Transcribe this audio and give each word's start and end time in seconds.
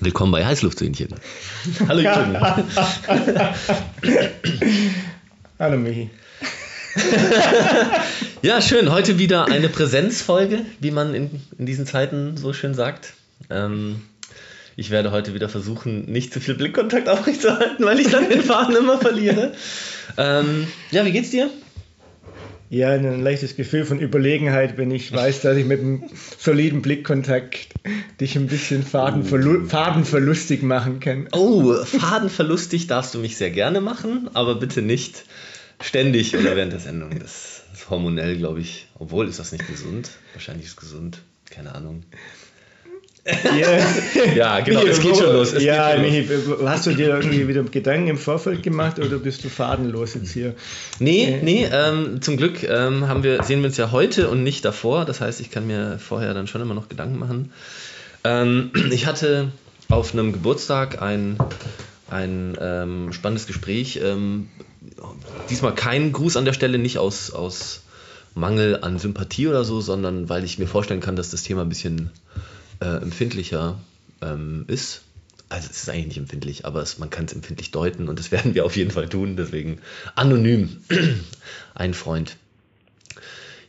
Willkommen 0.00 0.30
bei 0.30 0.46
Heißluftsöhnchen. 0.46 1.08
Hallo 1.88 2.00
Jürgen. 2.00 2.38
Hallo 5.58 5.76
Michi. 5.76 6.10
ja, 8.42 8.62
schön. 8.62 8.92
Heute 8.92 9.18
wieder 9.18 9.46
eine 9.46 9.68
Präsenzfolge, 9.68 10.64
wie 10.78 10.92
man 10.92 11.14
in, 11.14 11.42
in 11.58 11.66
diesen 11.66 11.84
Zeiten 11.84 12.36
so 12.36 12.52
schön 12.52 12.74
sagt. 12.74 13.14
Ähm, 13.50 14.02
ich 14.76 14.90
werde 14.90 15.10
heute 15.10 15.34
wieder 15.34 15.48
versuchen, 15.48 16.04
nicht 16.04 16.32
zu 16.32 16.38
viel 16.38 16.54
Blickkontakt 16.54 17.08
aufrechtzuerhalten, 17.08 17.84
weil 17.84 17.98
ich 17.98 18.08
dann 18.08 18.28
den 18.28 18.42
Faden 18.42 18.76
immer 18.76 18.98
verliere. 18.98 19.52
Ähm, 20.16 20.68
ja, 20.92 21.04
wie 21.04 21.12
geht's 21.12 21.30
dir? 21.30 21.50
Ja, 22.70 22.90
ein 22.90 23.22
leichtes 23.22 23.56
Gefühl 23.56 23.86
von 23.86 23.98
Überlegenheit, 23.98 24.76
wenn 24.76 24.90
ich 24.90 25.10
weiß, 25.10 25.40
dass 25.40 25.56
ich 25.56 25.64
mit 25.64 25.80
einem 25.80 26.04
soliden 26.38 26.82
Blickkontakt 26.82 27.68
dich 28.20 28.36
ein 28.36 28.46
bisschen 28.46 28.82
fadenverlu 28.82 29.66
fadenverlustig 29.66 30.62
machen 30.62 31.00
kann. 31.00 31.28
Oh, 31.32 31.72
fadenverlustig 31.84 32.86
darfst 32.86 33.14
du 33.14 33.20
mich 33.20 33.38
sehr 33.38 33.50
gerne 33.50 33.80
machen, 33.80 34.28
aber 34.34 34.56
bitte 34.56 34.82
nicht 34.82 35.24
ständig 35.80 36.36
oder 36.36 36.56
während 36.56 36.72
der 36.72 36.80
Sendung. 36.80 37.18
Das 37.18 37.62
ist 37.72 37.88
hormonell, 37.88 38.36
glaube 38.36 38.60
ich. 38.60 38.86
Obwohl, 38.98 39.28
ist 39.28 39.38
das 39.38 39.52
nicht 39.52 39.66
gesund? 39.66 40.10
Wahrscheinlich 40.34 40.66
ist 40.66 40.72
es 40.72 40.76
gesund. 40.76 41.22
Keine 41.48 41.74
Ahnung. 41.74 42.02
Yeah. 43.28 44.34
ja, 44.34 44.60
genau, 44.60 44.82
es 44.82 45.00
geht 45.00 45.16
schon 45.16 45.32
los. 45.32 45.52
Es 45.52 45.62
ja, 45.62 45.92
schon 45.92 46.02
Michi, 46.02 46.22
los. 46.22 46.58
hast 46.64 46.86
du 46.86 46.92
dir 46.92 47.08
irgendwie 47.08 47.46
wieder 47.46 47.62
Gedanken 47.62 48.08
im 48.08 48.18
Vorfeld 48.18 48.62
gemacht 48.62 48.98
oder 48.98 49.18
bist 49.18 49.44
du 49.44 49.48
fadenlos 49.48 50.14
jetzt 50.14 50.32
hier? 50.32 50.54
Nee, 50.98 51.24
äh. 51.24 51.42
nee, 51.42 51.68
ähm, 51.70 52.22
zum 52.22 52.36
Glück 52.36 52.62
ähm, 52.62 53.06
haben 53.08 53.22
wir, 53.22 53.42
sehen 53.42 53.60
wir 53.60 53.68
uns 53.68 53.76
ja 53.76 53.92
heute 53.92 54.28
und 54.28 54.42
nicht 54.42 54.64
davor. 54.64 55.04
Das 55.04 55.20
heißt, 55.20 55.40
ich 55.40 55.50
kann 55.50 55.66
mir 55.66 55.98
vorher 55.98 56.32
dann 56.32 56.46
schon 56.46 56.62
immer 56.62 56.74
noch 56.74 56.88
Gedanken 56.88 57.18
machen. 57.18 57.52
Ähm, 58.24 58.70
ich 58.90 59.06
hatte 59.06 59.48
auf 59.88 60.12
einem 60.12 60.32
Geburtstag 60.32 61.02
ein, 61.02 61.36
ein 62.10 62.56
ähm, 62.60 63.12
spannendes 63.12 63.46
Gespräch. 63.46 64.00
Ähm, 64.02 64.48
diesmal 65.50 65.74
kein 65.74 66.12
Gruß 66.12 66.36
an 66.36 66.44
der 66.44 66.54
Stelle, 66.54 66.78
nicht 66.78 66.98
aus, 66.98 67.30
aus 67.30 67.82
Mangel 68.34 68.78
an 68.82 68.98
Sympathie 68.98 69.48
oder 69.48 69.64
so, 69.64 69.80
sondern 69.80 70.28
weil 70.28 70.44
ich 70.44 70.58
mir 70.58 70.66
vorstellen 70.66 71.00
kann, 71.00 71.16
dass 71.16 71.30
das 71.30 71.42
Thema 71.42 71.62
ein 71.62 71.68
bisschen 71.68 72.10
äh, 72.80 73.02
empfindlicher 73.02 73.78
ähm, 74.20 74.64
ist. 74.68 75.02
Also 75.48 75.68
es 75.70 75.82
ist 75.82 75.88
eigentlich 75.88 76.08
nicht 76.08 76.18
empfindlich, 76.18 76.66
aber 76.66 76.82
es, 76.82 76.98
man 76.98 77.08
kann 77.08 77.24
es 77.24 77.32
empfindlich 77.32 77.70
deuten 77.70 78.08
und 78.08 78.18
das 78.18 78.30
werden 78.32 78.54
wir 78.54 78.64
auf 78.64 78.76
jeden 78.76 78.90
Fall 78.90 79.08
tun. 79.08 79.36
Deswegen 79.36 79.80
anonym. 80.14 80.78
ein 81.74 81.94
Freund. 81.94 82.36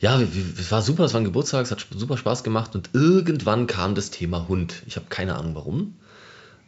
Ja, 0.01 0.21
es 0.21 0.71
war 0.71 0.81
super, 0.81 1.03
es 1.03 1.13
war 1.13 1.19
ein 1.19 1.25
Geburtstag, 1.25 1.65
es 1.65 1.71
hat 1.71 1.85
super 1.93 2.17
Spaß 2.17 2.43
gemacht 2.43 2.73
und 2.73 2.91
irgendwann 2.93 3.67
kam 3.67 3.95
das 3.95 4.11
Thema 4.11 4.47
Hund. 4.47 4.81
Ich 4.87 4.95
habe 4.95 5.07
keine 5.09 5.35
Ahnung 5.35 5.55
warum. 5.55 5.95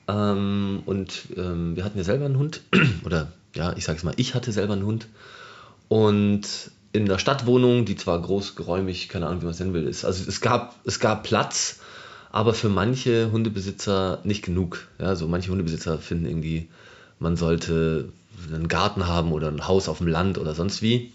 Ähm, 0.07 0.83
und 0.85 1.27
ähm, 1.37 1.75
wir 1.75 1.85
hatten 1.85 1.97
ja 1.97 2.03
selber 2.03 2.25
einen 2.25 2.37
Hund. 2.37 2.61
Oder 3.05 3.31
ja, 3.55 3.73
ich 3.77 3.85
sage 3.85 3.97
es 3.97 4.03
mal, 4.03 4.13
ich 4.17 4.35
hatte 4.35 4.51
selber 4.51 4.73
einen 4.73 4.85
Hund. 4.85 5.07
Und 5.87 6.71
in 6.93 7.05
der 7.05 7.19
Stadtwohnung, 7.19 7.85
die 7.85 7.95
zwar 7.95 8.21
groß, 8.21 8.55
geräumig, 8.55 9.07
keine 9.07 9.27
Ahnung, 9.27 9.41
wie 9.41 9.45
man 9.45 9.53
es 9.53 9.59
nennen 9.59 9.73
will, 9.73 9.87
ist. 9.87 10.03
Also 10.03 10.25
es 10.27 10.41
gab, 10.41 10.75
es 10.85 10.99
gab 10.99 11.23
Platz, 11.23 11.79
aber 12.31 12.53
für 12.53 12.69
manche 12.69 13.31
Hundebesitzer 13.31 14.19
nicht 14.23 14.43
genug. 14.43 14.87
Ja, 14.99 15.07
also 15.07 15.27
manche 15.27 15.51
Hundebesitzer 15.51 15.97
finden 15.97 16.25
irgendwie, 16.25 16.69
man 17.19 17.35
sollte 17.35 18.09
einen 18.53 18.67
Garten 18.67 19.07
haben 19.07 19.31
oder 19.31 19.49
ein 19.49 19.67
Haus 19.67 19.89
auf 19.89 19.99
dem 19.99 20.07
Land 20.07 20.37
oder 20.37 20.55
sonst 20.55 20.81
wie. 20.81 21.11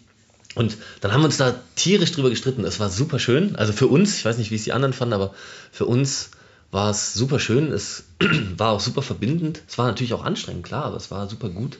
Und 0.55 0.79
dann 1.01 1.13
haben 1.13 1.21
wir 1.21 1.27
uns 1.27 1.37
da 1.37 1.55
tierisch 1.75 2.13
drüber 2.13 2.31
gestritten. 2.31 2.65
Es 2.65 2.81
war 2.81 2.89
super 2.89 3.19
schön. 3.19 3.57
Also 3.57 3.73
für 3.73 3.89
uns, 3.89 4.17
ich 4.17 4.25
weiß 4.25 4.39
nicht, 4.39 4.51
wie 4.51 4.55
es 4.55 4.65
die 4.65 4.73
anderen 4.73 4.95
fanden, 4.95 5.15
aber 5.15 5.35
für 5.71 5.85
uns 5.85 6.31
war 6.71 6.91
es 6.91 7.13
super 7.13 7.39
schön. 7.39 7.73
Es 7.73 8.05
war 8.57 8.73
auch 8.73 8.81
super 8.81 9.03
verbindend. 9.03 9.63
Es 9.69 9.79
war 9.79 9.87
natürlich 9.87 10.15
auch 10.15 10.25
anstrengend, 10.25 10.65
klar, 10.65 10.85
aber 10.85 10.97
es 10.97 11.11
war 11.11 11.29
super 11.29 11.49
gut. 11.49 11.79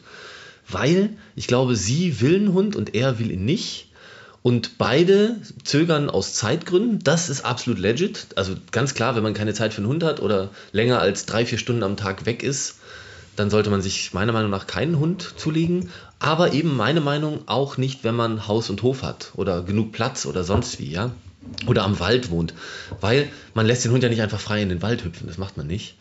Weil 0.69 1.11
ich 1.37 1.47
glaube, 1.47 1.77
sie 1.77 2.21
will 2.21 2.37
einen 2.37 2.53
Hund 2.53 2.77
und 2.77 2.95
er 2.95 3.19
will 3.19 3.31
ihn 3.31 3.45
nicht. 3.45 3.86
Und 4.47 4.79
beide 4.79 5.41
zögern 5.65 6.09
aus 6.09 6.35
Zeitgründen. 6.35 7.01
Das 7.03 7.31
ist 7.31 7.45
absolut 7.45 7.81
legit. 7.81 8.29
Also 8.37 8.55
ganz 8.71 8.95
klar, 8.95 9.17
wenn 9.17 9.25
man 9.25 9.35
keine 9.35 9.55
Zeit 9.55 9.75
für 9.75 9.79
einen 9.79 9.89
Hund 9.89 10.05
hat 10.05 10.23
oder 10.23 10.51
länger 10.71 11.01
als 11.01 11.27
drei, 11.27 11.45
vier 11.45 11.59
Stunden 11.59 11.83
am 11.83 11.97
Tag 11.97 12.27
weg 12.27 12.45
ist, 12.45 12.77
dann 13.35 13.51
sollte 13.51 13.71
man 13.71 13.83
sich 13.83 14.15
meiner 14.15 14.31
Meinung 14.31 14.53
nach 14.53 14.69
keinen 14.69 15.01
Hund 15.01 15.35
zulegen. 15.37 15.91
Aber 16.21 16.53
eben 16.53 16.77
meine 16.77 17.01
Meinung 17.01 17.41
auch 17.47 17.77
nicht, 17.77 18.05
wenn 18.05 18.15
man 18.15 18.47
Haus 18.47 18.71
und 18.71 18.85
Hof 18.85 19.03
hat 19.03 19.33
oder 19.35 19.63
genug 19.63 19.91
Platz 19.91 20.27
oder 20.27 20.45
sonst 20.45 20.79
wie, 20.79 20.93
ja. 20.93 21.11
Oder 21.67 21.83
am 21.83 21.99
Wald 21.99 22.31
wohnt. 22.31 22.55
Weil 23.01 23.29
man 23.53 23.67
lässt 23.67 23.85
den 23.85 23.91
Hund 23.91 24.05
ja 24.05 24.09
nicht 24.09 24.23
einfach 24.23 24.39
frei 24.39 24.63
in 24.63 24.69
den 24.69 24.81
Wald 24.81 25.03
hüpfen. 25.03 25.27
Das 25.27 25.39
macht 25.39 25.57
man 25.57 25.67
nicht. 25.67 25.97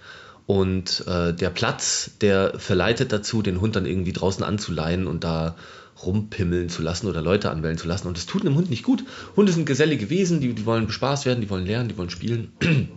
Und 0.48 1.06
äh, 1.08 1.34
der 1.34 1.50
Platz, 1.50 2.12
der 2.22 2.60
verleitet 2.60 3.12
dazu, 3.12 3.42
den 3.42 3.62
Hund 3.62 3.76
dann 3.76 3.86
irgendwie 3.86 4.14
draußen 4.14 4.44
anzuleihen 4.44 5.08
und 5.08 5.24
da 5.24 5.56
rumpimmeln 6.04 6.70
zu 6.70 6.82
lassen 6.82 7.08
oder 7.08 7.22
Leute 7.22 7.50
anwählen 7.50 7.78
zu 7.78 7.88
lassen. 7.88 8.08
Und 8.08 8.18
das 8.18 8.26
tut 8.26 8.46
einem 8.46 8.56
Hund 8.56 8.70
nicht 8.70 8.84
gut. 8.84 9.04
Hunde 9.36 9.52
sind 9.52 9.66
gesellige 9.66 10.10
Wesen, 10.10 10.42
die, 10.42 10.54
die 10.54 10.66
wollen 10.66 10.88
bespaßt 10.88 11.26
werden, 11.26 11.42
die 11.42 11.50
wollen 11.50 11.66
lernen, 11.66 11.90
die 11.90 11.98
wollen 11.98 12.10
spielen. 12.10 12.52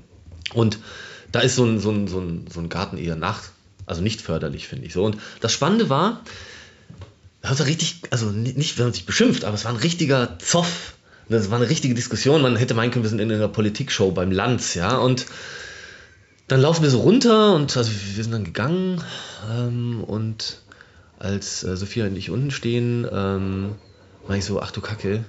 Und 0.55 0.79
da 1.33 1.41
ist 1.41 1.57
so 1.57 1.65
ein, 1.65 1.79
so 1.79 1.91
ein, 1.91 2.09
so 2.09 2.21
ein, 2.21 2.47
so 2.53 2.61
ein 2.61 2.69
Garten 2.69 2.99
eher 2.99 3.17
nach, 3.17 3.43
also 3.87 4.03
nicht 4.03 4.21
förderlich, 4.21 4.67
finde 4.67 4.87
ich 4.87 4.93
so. 4.93 5.05
Und 5.05 5.17
das 5.41 5.53
Spannende 5.53 5.89
war, 5.89 6.23
das 7.43 7.59
war 7.59 7.67
richtig, 7.67 8.01
also 8.11 8.27
nicht, 8.31 8.79
wenn 8.79 8.87
man 8.87 8.93
sich 8.93 9.07
beschimpft, 9.07 9.45
aber 9.45 9.55
es 9.55 9.65
war 9.65 9.73
ein 9.73 9.79
richtiger 9.79 10.39
Zoff. 10.39 10.95
Das 11.29 11.51
war 11.51 11.59
eine 11.59 11.69
richtige 11.69 11.95
Diskussion. 11.95 12.41
Man 12.41 12.57
hätte 12.57 12.73
meinen 12.73 12.91
können, 12.91 13.05
wir 13.05 13.11
sind 13.11 13.21
in 13.21 13.31
einer 13.31 13.49
Politikshow 13.49 14.11
beim 14.11 14.33
Lanz, 14.33 14.75
ja. 14.75 14.97
Und 14.97 15.27
dann 16.49 16.63
laufen 16.63 16.83
wir 16.83 16.91
so 16.91 17.01
runter 17.01 17.55
und 17.55 17.77
also 17.77 17.91
wir 18.15 18.23
sind 18.25 18.33
dann 18.33 18.45
gegangen 18.45 19.03
ähm, 19.51 20.03
und 20.03 20.63
als 21.19 21.63
äh, 21.63 21.77
Sophia 21.77 22.07
und 22.07 22.17
ich 22.17 22.31
unten 22.31 22.51
stehen, 22.51 23.07
ähm, 23.11 23.75
mache 24.27 24.39
ich 24.39 24.45
so, 24.45 24.61
ach 24.61 24.71
du 24.71 24.81
Kacke, 24.81 25.25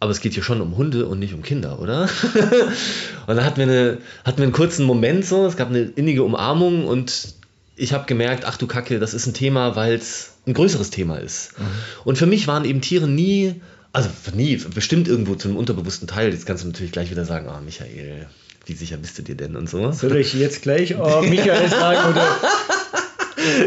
aber 0.00 0.10
es 0.10 0.20
geht 0.20 0.34
hier 0.34 0.42
schon 0.42 0.60
um 0.60 0.76
Hunde 0.76 1.06
und 1.06 1.18
nicht 1.18 1.34
um 1.34 1.42
Kinder, 1.42 1.80
oder? 1.80 2.02
und 3.26 3.36
dann 3.36 3.44
hatten 3.44 3.58
wir, 3.58 3.64
eine, 3.64 3.98
hatten 4.24 4.38
wir 4.38 4.44
einen 4.44 4.52
kurzen 4.52 4.86
Moment 4.86 5.24
so, 5.24 5.46
es 5.46 5.56
gab 5.56 5.68
eine 5.68 5.80
innige 5.82 6.22
Umarmung 6.22 6.86
und 6.86 7.34
ich 7.76 7.92
habe 7.92 8.06
gemerkt, 8.06 8.44
ach 8.44 8.56
du 8.56 8.66
Kacke, 8.66 8.98
das 8.98 9.14
ist 9.14 9.26
ein 9.26 9.34
Thema, 9.34 9.76
weil 9.76 9.94
es 9.94 10.34
ein 10.46 10.54
größeres 10.54 10.90
Thema 10.90 11.16
ist. 11.16 11.58
Mhm. 11.58 11.64
Und 12.04 12.18
für 12.18 12.26
mich 12.26 12.46
waren 12.46 12.64
eben 12.64 12.80
Tiere 12.80 13.08
nie, 13.08 13.60
also 13.92 14.08
nie, 14.34 14.56
bestimmt 14.56 15.08
irgendwo 15.08 15.34
zu 15.34 15.48
einem 15.48 15.56
unterbewussten 15.56 16.06
Teil. 16.06 16.32
Jetzt 16.32 16.46
kannst 16.46 16.62
du 16.62 16.68
natürlich 16.68 16.92
gleich 16.92 17.10
wieder 17.10 17.24
sagen, 17.24 17.48
oh 17.48 17.60
Michael, 17.64 18.28
wie 18.66 18.74
sicher 18.74 18.96
bist 18.96 19.18
du 19.18 19.22
dir 19.22 19.34
denn 19.34 19.56
und 19.56 19.68
so. 19.68 19.92
Soll 19.92 20.16
ich 20.16 20.34
jetzt 20.34 20.62
gleich 20.62 20.96
oh 20.98 21.22
Michael 21.22 21.68
sagen 21.70 22.10
oder 22.10 22.38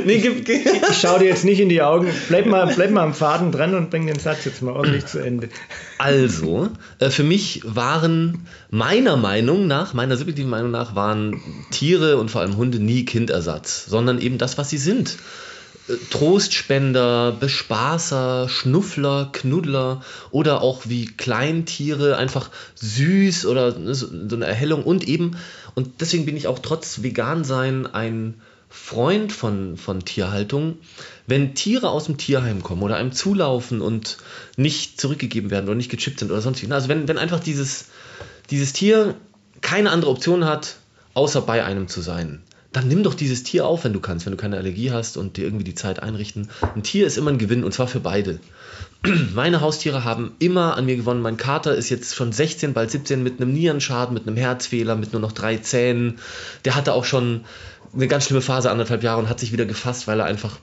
nee, 0.06 0.20
gib, 0.20 0.46
gib. 0.46 0.66
Ich 0.90 0.98
schaue 0.98 1.20
dir 1.20 1.26
jetzt 1.26 1.46
nicht 1.46 1.60
in 1.60 1.70
die 1.70 1.82
Augen. 1.82 2.08
Bleib 2.30 2.46
mal, 2.46 2.68
bleib 2.74 2.92
mal 2.92 3.04
am 3.04 3.14
Faden 3.14 3.52
dran 3.52 3.76
und 3.76 3.90
bring 3.90 4.08
den 4.08 4.20
Satz 4.20 4.46
jetzt 4.46 4.62
mal 4.62 4.72
ordentlich 4.74 5.06
zu 5.06 5.20
Ende. 5.20 5.50
Also, 5.98 6.70
äh, 7.00 7.10
für 7.10 7.24
mich 7.24 7.62
waren 7.66 8.48
meiner 8.70 9.18
Meinung 9.18 9.68
nach, 9.68 9.94
meiner 9.94 10.18
subjektiven 10.18 10.50
Meinung 10.50 10.72
nach, 10.72 10.96
waren 10.96 11.42
Tiere 11.72 12.18
und 12.18 12.32
vor 12.32 12.42
allem 12.42 12.58
Hunde 12.58 12.80
nie 12.80 13.06
Kindersatz, 13.06 13.86
sondern 13.86 14.20
eben 14.20 14.38
das, 14.38 14.58
was 14.58 14.70
sie 14.70 14.78
sind. 14.78 15.18
Trostspender, 16.10 17.32
Bespaßer, 17.40 18.50
Schnuffler, 18.50 19.30
Knuddler 19.32 20.02
oder 20.32 20.62
auch 20.62 20.84
wie 20.86 21.06
Kleintiere, 21.06 22.18
einfach 22.18 22.50
süß 22.76 23.46
oder 23.46 23.94
so 23.94 24.36
eine 24.36 24.46
Erhellung 24.46 24.84
und 24.84 25.08
eben, 25.08 25.38
und 25.76 26.02
deswegen 26.02 26.26
bin 26.26 26.36
ich 26.36 26.48
auch 26.48 26.60
trotz 26.60 27.04
Vegan-Sein 27.04 27.88
ein 27.88 28.36
Freund 28.70 29.32
von, 29.32 29.78
von 29.78 30.04
Tierhaltung, 30.04 30.78
wenn 31.26 31.56
Tiere 31.56 31.90
aus 31.90 32.06
dem 32.06 32.18
Tierheim 32.18 32.64
kommen 32.64 32.84
oder 32.84 32.98
einem 32.98 33.14
zulaufen 33.14 33.80
und 33.80 34.18
nicht 34.58 35.00
zurückgegeben 35.00 35.52
werden 35.52 35.68
oder 35.68 35.76
nicht 35.76 35.92
gechippt 35.92 36.20
sind 36.20 36.32
oder 36.32 36.42
sonst 36.42 36.62
wie. 36.62 36.72
Also 36.72 36.90
wenn, 36.90 37.08
wenn 37.08 37.18
einfach 37.18 37.40
dieses, 37.40 37.86
dieses 38.50 38.74
Tier 38.74 39.16
keine 39.62 39.92
andere 39.92 40.12
Option 40.12 40.46
hat, 40.46 40.76
außer 41.14 41.42
bei 41.42 41.64
einem 41.64 41.88
zu 41.88 42.02
sein, 42.02 42.44
dann 42.72 42.88
nimm 42.88 43.04
doch 43.04 43.14
dieses 43.14 43.44
Tier 43.44 43.66
auf, 43.66 43.84
wenn 43.84 43.94
du 43.94 44.00
kannst, 44.00 44.26
wenn 44.26 44.32
du 44.32 44.38
keine 44.38 44.58
Allergie 44.58 44.92
hast 44.92 45.18
und 45.18 45.38
dir 45.38 45.46
irgendwie 45.46 45.64
die 45.64 45.76
Zeit 45.76 46.02
einrichten. 46.02 46.50
Ein 46.76 46.84
Tier 46.84 47.08
ist 47.08 47.18
immer 47.18 47.32
ein 47.32 47.38
Gewinn 47.38 47.64
und 47.64 47.74
zwar 47.74 47.88
für 47.88 48.00
beide. 48.00 48.40
Meine 49.34 49.62
Haustiere 49.62 50.04
haben 50.04 50.34
immer 50.40 50.76
an 50.76 50.86
mir 50.86 50.98
gewonnen. 50.98 51.22
Mein 51.22 51.38
Kater 51.38 51.76
ist 51.76 51.90
jetzt 51.90 52.16
schon 52.16 52.32
16, 52.32 52.74
bald 52.74 52.92
17 52.92 53.24
mit 53.24 53.40
einem 53.40 53.54
Nierenschaden, 53.54 54.14
mit 54.14 54.28
einem 54.28 54.38
Herzfehler, 54.38 54.96
mit 54.96 55.14
nur 55.14 55.22
noch 55.22 55.32
drei 55.32 55.58
Zähnen. 55.58 56.20
Der 56.66 56.76
hatte 56.76 56.94
auch 56.94 57.06
schon 57.06 57.46
eine 57.94 58.08
ganz 58.08 58.26
schlimme 58.26 58.42
Phase, 58.42 58.70
anderthalb 58.70 59.04
Jahre, 59.04 59.20
und 59.20 59.30
hat 59.30 59.40
sich 59.40 59.52
wieder 59.52 59.66
gefasst, 59.66 60.08
weil 60.08 60.20
er 60.20 60.26
einfach 60.26 60.60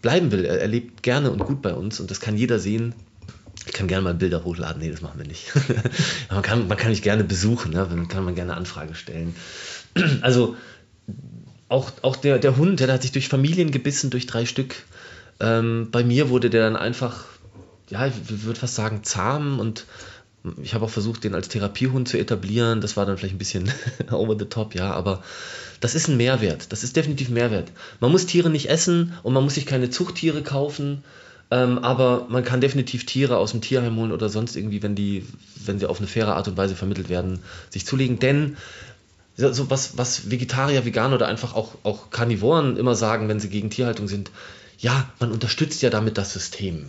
bleiben 0.00 0.30
will. 0.30 0.44
Er, 0.44 0.60
er 0.60 0.68
lebt 0.68 1.02
gerne 1.02 1.30
und 1.30 1.44
gut 1.44 1.62
bei 1.62 1.74
uns 1.74 2.00
und 2.00 2.10
das 2.10 2.20
kann 2.20 2.36
jeder 2.36 2.58
sehen. 2.58 2.94
Ich 3.66 3.72
kann 3.72 3.88
gerne 3.88 4.02
mal 4.02 4.14
Bilder 4.14 4.44
hochladen. 4.44 4.80
Nee, 4.80 4.90
das 4.90 5.02
machen 5.02 5.18
wir 5.18 5.26
nicht. 5.26 5.52
man, 6.30 6.42
kann, 6.42 6.68
man 6.68 6.78
kann 6.78 6.90
mich 6.90 7.02
gerne 7.02 7.24
besuchen, 7.24 7.72
ne? 7.72 7.86
dann 7.88 8.08
kann 8.08 8.24
man 8.24 8.34
gerne 8.34 8.56
Anfrage 8.56 8.94
stellen. 8.94 9.34
also 10.22 10.56
auch, 11.68 11.90
auch 12.02 12.16
der, 12.16 12.38
der 12.38 12.56
Hund, 12.56 12.80
der 12.80 12.92
hat 12.92 13.02
sich 13.02 13.12
durch 13.12 13.28
Familien 13.28 13.70
gebissen, 13.70 14.10
durch 14.10 14.26
drei 14.26 14.46
Stück. 14.46 14.76
Ähm, 15.40 15.88
bei 15.90 16.02
mir 16.02 16.30
wurde 16.30 16.50
der 16.50 16.62
dann 16.62 16.76
einfach, 16.76 17.24
ja, 17.90 18.06
ich 18.06 18.14
würde 18.44 18.58
fast 18.58 18.74
sagen, 18.74 19.04
zahm 19.04 19.60
und 19.60 19.86
ich 20.62 20.74
habe 20.74 20.84
auch 20.84 20.90
versucht, 20.90 21.24
den 21.24 21.34
als 21.34 21.48
Therapiehund 21.48 22.08
zu 22.08 22.18
etablieren. 22.18 22.80
Das 22.80 22.96
war 22.96 23.04
dann 23.06 23.18
vielleicht 23.18 23.34
ein 23.34 23.38
bisschen 23.38 23.70
over 24.10 24.36
the 24.38 24.46
top, 24.46 24.74
ja, 24.74 24.92
aber 24.92 25.22
das 25.80 25.94
ist 25.94 26.08
ein 26.08 26.16
Mehrwert. 26.16 26.72
Das 26.72 26.84
ist 26.84 26.96
definitiv 26.96 27.28
Mehrwert. 27.28 27.70
Man 28.00 28.10
muss 28.10 28.26
Tiere 28.26 28.50
nicht 28.50 28.70
essen 28.70 29.12
und 29.22 29.34
man 29.34 29.44
muss 29.44 29.54
sich 29.54 29.66
keine 29.66 29.90
Zuchttiere 29.90 30.42
kaufen. 30.42 31.04
Ähm, 31.50 31.78
aber 31.78 32.26
man 32.28 32.44
kann 32.44 32.60
definitiv 32.60 33.06
Tiere 33.06 33.38
aus 33.38 33.52
dem 33.52 33.62
Tierheim 33.62 33.96
holen 33.96 34.12
oder 34.12 34.28
sonst 34.28 34.54
irgendwie, 34.54 34.82
wenn 34.82 34.94
die, 34.94 35.24
wenn 35.64 35.78
sie 35.78 35.86
auf 35.86 35.98
eine 35.98 36.06
faire 36.06 36.36
Art 36.36 36.46
und 36.46 36.58
Weise 36.58 36.76
vermittelt 36.76 37.08
werden, 37.08 37.40
sich 37.70 37.86
zulegen. 37.86 38.18
Denn 38.18 38.58
so 39.38 39.70
was, 39.70 39.96
was 39.96 40.30
Vegetarier, 40.30 40.84
Veganer 40.84 41.14
oder 41.14 41.28
einfach 41.28 41.54
auch, 41.54 41.76
auch 41.84 42.10
Karnivoren 42.10 42.76
immer 42.76 42.94
sagen, 42.94 43.28
wenn 43.28 43.40
sie 43.40 43.48
gegen 43.48 43.70
Tierhaltung 43.70 44.08
sind, 44.08 44.30
ja, 44.78 45.08
man 45.20 45.32
unterstützt 45.32 45.80
ja 45.82 45.90
damit 45.90 46.18
das 46.18 46.32
System. 46.32 46.86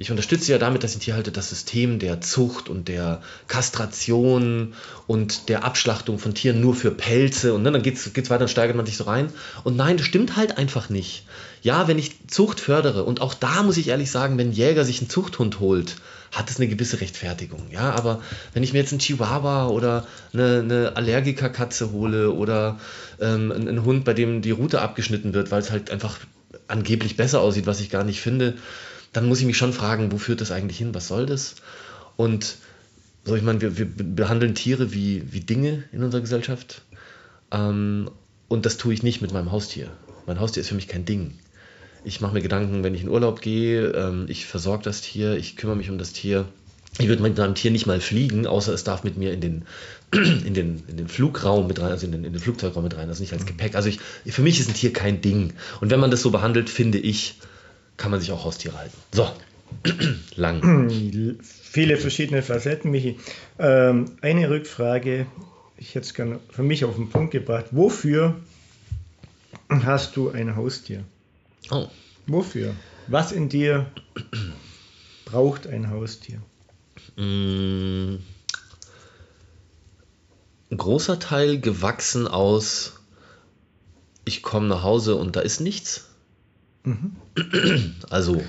Ich 0.00 0.12
unterstütze 0.12 0.52
ja 0.52 0.58
damit, 0.58 0.84
dass 0.84 0.94
ich 0.94 1.00
Tierhalter 1.00 1.32
das 1.32 1.48
System 1.48 1.98
der 1.98 2.20
Zucht 2.20 2.68
und 2.68 2.86
der 2.86 3.20
Kastration 3.48 4.74
und 5.08 5.48
der 5.48 5.64
Abschlachtung 5.64 6.20
von 6.20 6.34
Tieren 6.34 6.60
nur 6.60 6.76
für 6.76 6.92
Pelze 6.92 7.52
und 7.52 7.64
dann 7.64 7.82
geht 7.82 7.96
es 7.96 8.14
weiter, 8.14 8.38
dann 8.38 8.48
steigert 8.48 8.76
man 8.76 8.86
sich 8.86 8.96
so 8.96 9.04
rein. 9.04 9.32
Und 9.64 9.76
nein, 9.76 9.96
das 9.96 10.06
stimmt 10.06 10.36
halt 10.36 10.56
einfach 10.56 10.88
nicht. 10.88 11.24
Ja, 11.62 11.88
wenn 11.88 11.98
ich 11.98 12.28
Zucht 12.28 12.60
fördere, 12.60 13.02
und 13.02 13.20
auch 13.20 13.34
da 13.34 13.64
muss 13.64 13.76
ich 13.76 13.88
ehrlich 13.88 14.12
sagen, 14.12 14.38
wenn 14.38 14.50
ein 14.50 14.52
Jäger 14.52 14.84
sich 14.84 15.00
einen 15.00 15.10
Zuchthund 15.10 15.58
holt, 15.58 15.96
hat 16.32 16.50
es 16.50 16.58
eine 16.58 16.68
gewisse 16.68 17.00
Rechtfertigung. 17.00 17.70
Ja, 17.70 17.92
aber 17.92 18.22
wenn 18.52 18.62
ich 18.62 18.72
mir 18.72 18.80
jetzt 18.80 18.92
einen 18.92 19.00
Chihuahua 19.00 19.68
oder 19.68 20.06
eine, 20.32 20.60
eine 20.60 20.96
Allergikerkatze 20.96 21.92
hole 21.92 22.32
oder 22.32 22.78
ähm, 23.20 23.52
einen 23.52 23.84
Hund, 23.84 24.04
bei 24.04 24.14
dem 24.14 24.42
die 24.42 24.50
Route 24.50 24.80
abgeschnitten 24.80 25.34
wird, 25.34 25.50
weil 25.50 25.60
es 25.60 25.70
halt 25.70 25.90
einfach 25.90 26.18
angeblich 26.66 27.16
besser 27.16 27.40
aussieht, 27.40 27.66
was 27.66 27.80
ich 27.80 27.90
gar 27.90 28.04
nicht 28.04 28.20
finde, 28.20 28.54
dann 29.12 29.26
muss 29.26 29.40
ich 29.40 29.46
mich 29.46 29.56
schon 29.56 29.72
fragen, 29.72 30.12
wo 30.12 30.18
führt 30.18 30.40
das 30.40 30.50
eigentlich 30.50 30.78
hin? 30.78 30.94
Was 30.94 31.08
soll 31.08 31.26
das? 31.26 31.56
Und 32.16 32.56
so, 33.24 33.34
ich 33.36 33.42
meine, 33.42 33.60
wir, 33.60 33.76
wir 33.76 33.86
behandeln 33.86 34.54
Tiere 34.54 34.92
wie, 34.92 35.32
wie 35.32 35.40
Dinge 35.40 35.84
in 35.92 36.02
unserer 36.02 36.20
Gesellschaft. 36.20 36.82
Ähm, 37.50 38.10
und 38.48 38.66
das 38.66 38.76
tue 38.76 38.94
ich 38.94 39.02
nicht 39.02 39.20
mit 39.20 39.32
meinem 39.32 39.52
Haustier. 39.52 39.90
Mein 40.26 40.40
Haustier 40.40 40.62
ist 40.62 40.68
für 40.68 40.74
mich 40.74 40.88
kein 40.88 41.04
Ding. 41.04 41.38
Ich 42.08 42.22
mache 42.22 42.32
mir 42.32 42.40
Gedanken, 42.40 42.82
wenn 42.82 42.94
ich 42.94 43.02
in 43.02 43.10
Urlaub 43.10 43.42
gehe, 43.42 43.88
ähm, 43.88 44.24
ich 44.28 44.46
versorge 44.46 44.82
das 44.82 45.02
Tier, 45.02 45.36
ich 45.36 45.56
kümmere 45.56 45.76
mich 45.76 45.90
um 45.90 45.98
das 45.98 46.14
Tier. 46.14 46.46
Ich 46.98 47.06
würde 47.06 47.22
mit 47.22 47.36
meinem 47.36 47.54
Tier 47.54 47.70
nicht 47.70 47.86
mal 47.86 48.00
fliegen, 48.00 48.46
außer 48.46 48.72
es 48.72 48.82
darf 48.82 49.04
mit 49.04 49.18
mir 49.18 49.30
in 49.30 49.42
den, 49.42 49.66
in 50.12 50.54
den, 50.54 50.82
in 50.88 50.96
den 50.96 51.08
Flugraum 51.08 51.66
mit 51.66 51.78
rein, 51.82 51.90
also 51.90 52.06
in 52.06 52.12
den, 52.12 52.24
in 52.24 52.32
den 52.32 52.40
Flugzeugraum 52.40 52.82
mit 52.82 52.96
rein, 52.96 53.10
also 53.10 53.22
nicht 53.22 53.34
als 53.34 53.44
Gepäck. 53.44 53.74
Also 53.74 53.90
ich, 53.90 54.00
für 54.26 54.40
mich 54.40 54.58
ist 54.58 54.70
ein 54.70 54.74
Tier 54.74 54.90
kein 54.90 55.20
Ding. 55.20 55.52
Und 55.82 55.90
wenn 55.90 56.00
man 56.00 56.10
das 56.10 56.22
so 56.22 56.30
behandelt, 56.30 56.70
finde 56.70 56.96
ich, 56.96 57.34
kann 57.98 58.10
man 58.10 58.20
sich 58.20 58.32
auch 58.32 58.42
Haustiere 58.42 58.78
halten. 58.78 58.96
So, 59.12 59.28
lang. 60.34 60.88
Viele 61.42 61.98
verschiedene 61.98 62.40
Facetten, 62.40 62.90
Michi. 62.90 63.18
Ähm, 63.58 64.12
eine 64.22 64.48
Rückfrage, 64.48 65.26
ich 65.76 65.94
hätte 65.94 66.06
es 66.06 66.14
gerne 66.14 66.40
für 66.48 66.62
mich 66.62 66.86
auf 66.86 66.96
den 66.96 67.10
Punkt 67.10 67.32
gebracht. 67.32 67.66
Wofür 67.72 68.36
hast 69.68 70.16
du 70.16 70.30
ein 70.30 70.56
Haustier? 70.56 71.04
Oh. 71.70 71.88
Wofür? 72.26 72.74
Was 73.06 73.32
in 73.32 73.48
dir 73.48 73.86
braucht 75.24 75.66
ein 75.66 75.90
Haustier? 75.90 76.40
Mm. 77.16 78.16
Ein 80.70 80.76
großer 80.76 81.18
Teil 81.18 81.58
gewachsen 81.60 82.28
aus, 82.28 82.92
ich 84.26 84.42
komme 84.42 84.68
nach 84.68 84.82
Hause 84.82 85.16
und 85.16 85.36
da 85.36 85.40
ist 85.40 85.60
nichts. 85.60 86.08
Mhm. 86.84 87.16
Also 88.10 88.42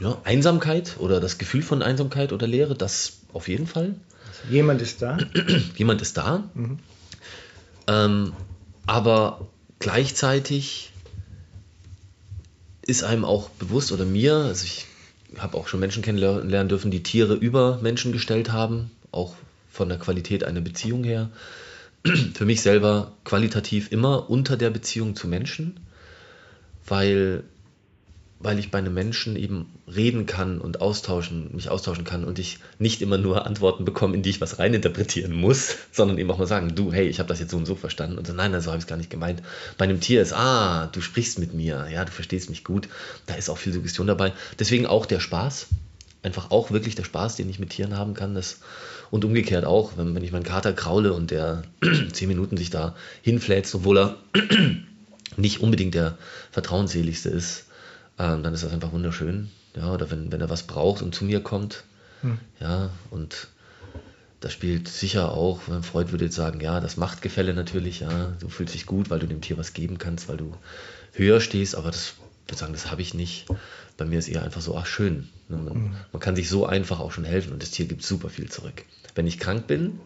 ja, 0.00 0.18
Einsamkeit 0.24 0.96
oder 0.98 1.20
das 1.20 1.38
Gefühl 1.38 1.62
von 1.62 1.82
Einsamkeit 1.82 2.32
oder 2.32 2.46
Leere, 2.46 2.74
das 2.74 3.18
auf 3.32 3.48
jeden 3.48 3.66
Fall. 3.66 3.94
Also 4.26 4.52
jemand 4.52 4.82
ist 4.82 5.02
da. 5.02 5.18
Jemand 5.76 6.02
ist 6.02 6.16
da. 6.16 6.44
Mhm. 6.54 6.78
Ähm, 7.86 8.32
aber 8.86 9.48
gleichzeitig 9.78 10.92
ist 12.86 13.02
einem 13.02 13.24
auch 13.24 13.50
bewusst 13.50 13.92
oder 13.92 14.04
mir, 14.04 14.34
also 14.34 14.64
ich 14.64 14.86
habe 15.38 15.56
auch 15.56 15.68
schon 15.68 15.80
Menschen 15.80 16.02
kennenlernen 16.02 16.68
dürfen, 16.68 16.90
die 16.90 17.02
Tiere 17.02 17.34
über 17.34 17.78
Menschen 17.82 18.12
gestellt 18.12 18.52
haben, 18.52 18.90
auch 19.12 19.34
von 19.70 19.88
der 19.88 19.98
Qualität 19.98 20.44
einer 20.44 20.60
Beziehung 20.60 21.04
her. 21.04 21.30
Für 22.34 22.44
mich 22.44 22.62
selber 22.62 23.12
qualitativ 23.24 23.90
immer 23.90 24.30
unter 24.30 24.56
der 24.56 24.70
Beziehung 24.70 25.16
zu 25.16 25.26
Menschen, 25.26 25.80
weil 26.86 27.42
weil 28.38 28.58
ich 28.58 28.70
bei 28.70 28.78
einem 28.78 28.92
Menschen 28.92 29.34
eben 29.34 29.66
reden 29.92 30.26
kann 30.26 30.60
und 30.60 30.80
austauschen, 30.80 31.54
mich 31.54 31.70
austauschen 31.70 32.04
kann 32.04 32.24
und 32.24 32.38
ich 32.38 32.58
nicht 32.78 33.00
immer 33.00 33.16
nur 33.16 33.46
Antworten 33.46 33.84
bekomme, 33.84 34.14
in 34.14 34.22
die 34.22 34.30
ich 34.30 34.40
was 34.40 34.58
reininterpretieren 34.58 35.32
muss, 35.32 35.76
sondern 35.90 36.18
eben 36.18 36.30
auch 36.30 36.38
mal 36.38 36.46
sagen, 36.46 36.74
du, 36.74 36.92
hey, 36.92 37.08
ich 37.08 37.18
habe 37.18 37.28
das 37.28 37.40
jetzt 37.40 37.50
so 37.50 37.56
und 37.56 37.66
so 37.66 37.76
verstanden 37.76 38.18
und 38.18 38.26
so, 38.26 38.34
nein, 38.34 38.52
nein, 38.52 38.60
so 38.60 38.68
habe 38.68 38.78
ich 38.78 38.84
es 38.84 38.88
gar 38.88 38.98
nicht 38.98 39.10
gemeint. 39.10 39.42
Bei 39.78 39.84
einem 39.84 40.00
Tier 40.00 40.20
ist, 40.20 40.34
ah, 40.34 40.88
du 40.92 41.00
sprichst 41.00 41.38
mit 41.38 41.54
mir, 41.54 41.88
ja, 41.90 42.04
du 42.04 42.12
verstehst 42.12 42.50
mich 42.50 42.62
gut, 42.62 42.88
da 43.24 43.34
ist 43.34 43.48
auch 43.48 43.58
viel 43.58 43.72
Suggestion 43.72 44.06
dabei. 44.06 44.32
Deswegen 44.58 44.86
auch 44.86 45.06
der 45.06 45.20
Spaß, 45.20 45.68
einfach 46.22 46.50
auch 46.50 46.70
wirklich 46.70 46.94
der 46.94 47.04
Spaß, 47.04 47.36
den 47.36 47.48
ich 47.48 47.58
mit 47.58 47.70
Tieren 47.70 47.96
haben 47.96 48.14
kann, 48.14 48.34
das 48.34 48.60
und 49.10 49.24
umgekehrt 49.24 49.64
auch, 49.64 49.96
wenn, 49.96 50.14
wenn 50.14 50.24
ich 50.24 50.32
meinen 50.32 50.42
Kater 50.42 50.72
kraule 50.72 51.12
und 51.12 51.30
der 51.30 51.62
zehn 52.12 52.28
Minuten 52.28 52.56
sich 52.56 52.70
da 52.70 52.96
hinfläzt, 53.22 53.74
obwohl 53.74 53.98
er 53.98 54.16
nicht 55.36 55.60
unbedingt 55.60 55.94
der 55.94 56.18
vertrauensseligste 56.50 57.28
ist, 57.28 57.65
ähm, 58.18 58.42
dann 58.42 58.54
ist 58.54 58.62
das 58.62 58.72
einfach 58.72 58.92
wunderschön. 58.92 59.50
Ja, 59.74 59.92
oder 59.92 60.10
wenn, 60.10 60.32
wenn 60.32 60.40
er 60.40 60.50
was 60.50 60.62
braucht 60.62 61.02
und 61.02 61.14
zu 61.14 61.24
mir 61.24 61.40
kommt. 61.40 61.84
Hm. 62.22 62.38
Ja, 62.60 62.90
und 63.10 63.48
da 64.40 64.50
spielt 64.50 64.88
sicher 64.88 65.32
auch, 65.32 65.60
Freud 65.82 66.12
würde 66.12 66.26
jetzt 66.26 66.36
sagen, 66.36 66.60
ja, 66.60 66.80
das 66.80 66.96
Machtgefälle 66.96 67.52
natürlich, 67.54 68.00
ja, 68.00 68.32
du 68.38 68.48
fühlst 68.48 68.74
dich 68.74 68.86
gut, 68.86 69.10
weil 69.10 69.18
du 69.18 69.26
dem 69.26 69.40
Tier 69.40 69.58
was 69.58 69.72
geben 69.72 69.98
kannst, 69.98 70.28
weil 70.28 70.36
du 70.36 70.54
höher 71.12 71.40
stehst, 71.40 71.74
aber 71.74 71.90
das 71.90 72.14
ich 72.46 72.52
würde 72.52 72.60
sagen, 72.60 72.72
das 72.74 72.92
habe 72.92 73.02
ich 73.02 73.12
nicht. 73.12 73.46
Bei 73.96 74.04
mir 74.04 74.20
ist 74.20 74.28
eher 74.28 74.44
einfach 74.44 74.60
so, 74.60 74.76
ach 74.76 74.86
schön. 74.86 75.28
Ne, 75.48 75.56
man, 75.56 75.74
mhm. 75.74 75.96
man, 76.12 76.20
kann 76.20 76.36
sich 76.36 76.48
so 76.48 76.64
einfach 76.64 77.00
auch 77.00 77.10
schon 77.10 77.24
helfen 77.24 77.52
und 77.52 77.60
das 77.60 77.72
Tier 77.72 77.86
gibt 77.86 78.04
super 78.04 78.28
viel 78.28 78.48
zurück. 78.48 78.84
Wenn 79.16 79.26
ich 79.26 79.40
krank 79.40 79.66
bin, 79.66 79.98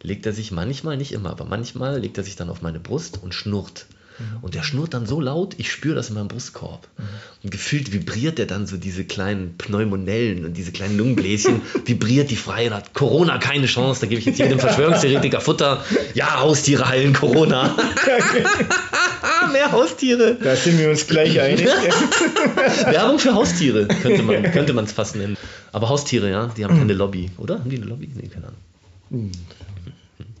legt 0.00 0.24
er 0.24 0.32
sich 0.32 0.52
manchmal, 0.52 0.96
nicht 0.96 1.10
immer, 1.10 1.30
aber 1.30 1.44
manchmal 1.44 1.98
legt 1.98 2.18
er 2.18 2.24
sich 2.24 2.36
dann 2.36 2.50
auf 2.50 2.62
meine 2.62 2.78
Brust 2.78 3.20
und 3.20 3.34
schnurrt. 3.34 3.86
Mhm. 4.18 4.38
Und 4.42 4.54
der 4.54 4.62
schnurrt 4.62 4.94
dann 4.94 5.06
so 5.06 5.20
laut, 5.20 5.54
ich 5.58 5.70
spüre 5.70 5.94
das 5.94 6.08
in 6.08 6.14
meinem 6.14 6.28
Brustkorb. 6.28 6.88
Mhm. 6.98 7.02
Und 7.44 7.50
gefühlt 7.50 7.92
vibriert 7.92 8.38
der 8.38 8.46
dann 8.46 8.66
so 8.66 8.76
diese 8.76 9.04
kleinen 9.04 9.56
Pneumonellen 9.58 10.44
und 10.44 10.56
diese 10.56 10.72
kleinen 10.72 10.96
Lungenbläschen, 10.98 11.60
vibriert 11.84 12.30
die 12.30 12.36
frei 12.36 12.68
und 12.68 12.74
hat 12.74 12.94
Corona 12.94 13.38
keine 13.38 13.66
Chance. 13.66 14.02
Da 14.02 14.06
gebe 14.06 14.20
ich 14.20 14.26
jetzt 14.26 14.38
jedem 14.38 14.58
Verschwörungstheoretiker 14.58 15.40
Futter. 15.40 15.84
Ja, 16.14 16.40
Haustiere 16.40 16.88
heilen 16.88 17.12
Corona. 17.12 17.76
Mehr 19.52 19.72
Haustiere. 19.72 20.36
Da 20.42 20.56
sind 20.56 20.78
wir 20.78 20.88
uns 20.90 21.06
gleich 21.06 21.40
einig. 21.40 21.66
Werbung 22.86 23.18
für 23.18 23.34
Haustiere 23.34 23.86
könnte 23.86 24.22
man 24.22 24.44
es 24.44 24.52
könnte 24.52 24.86
fast 24.86 25.16
nennen. 25.16 25.36
Aber 25.72 25.88
Haustiere, 25.88 26.30
ja, 26.30 26.46
die 26.56 26.64
haben 26.64 26.78
keine 26.78 26.94
Lobby, 26.94 27.30
oder? 27.38 27.58
Haben 27.58 27.70
die 27.70 27.76
eine 27.76 27.86
Lobby? 27.86 28.08
Nee, 28.14 28.28
keine 28.28 28.46
Ahnung. 28.46 29.30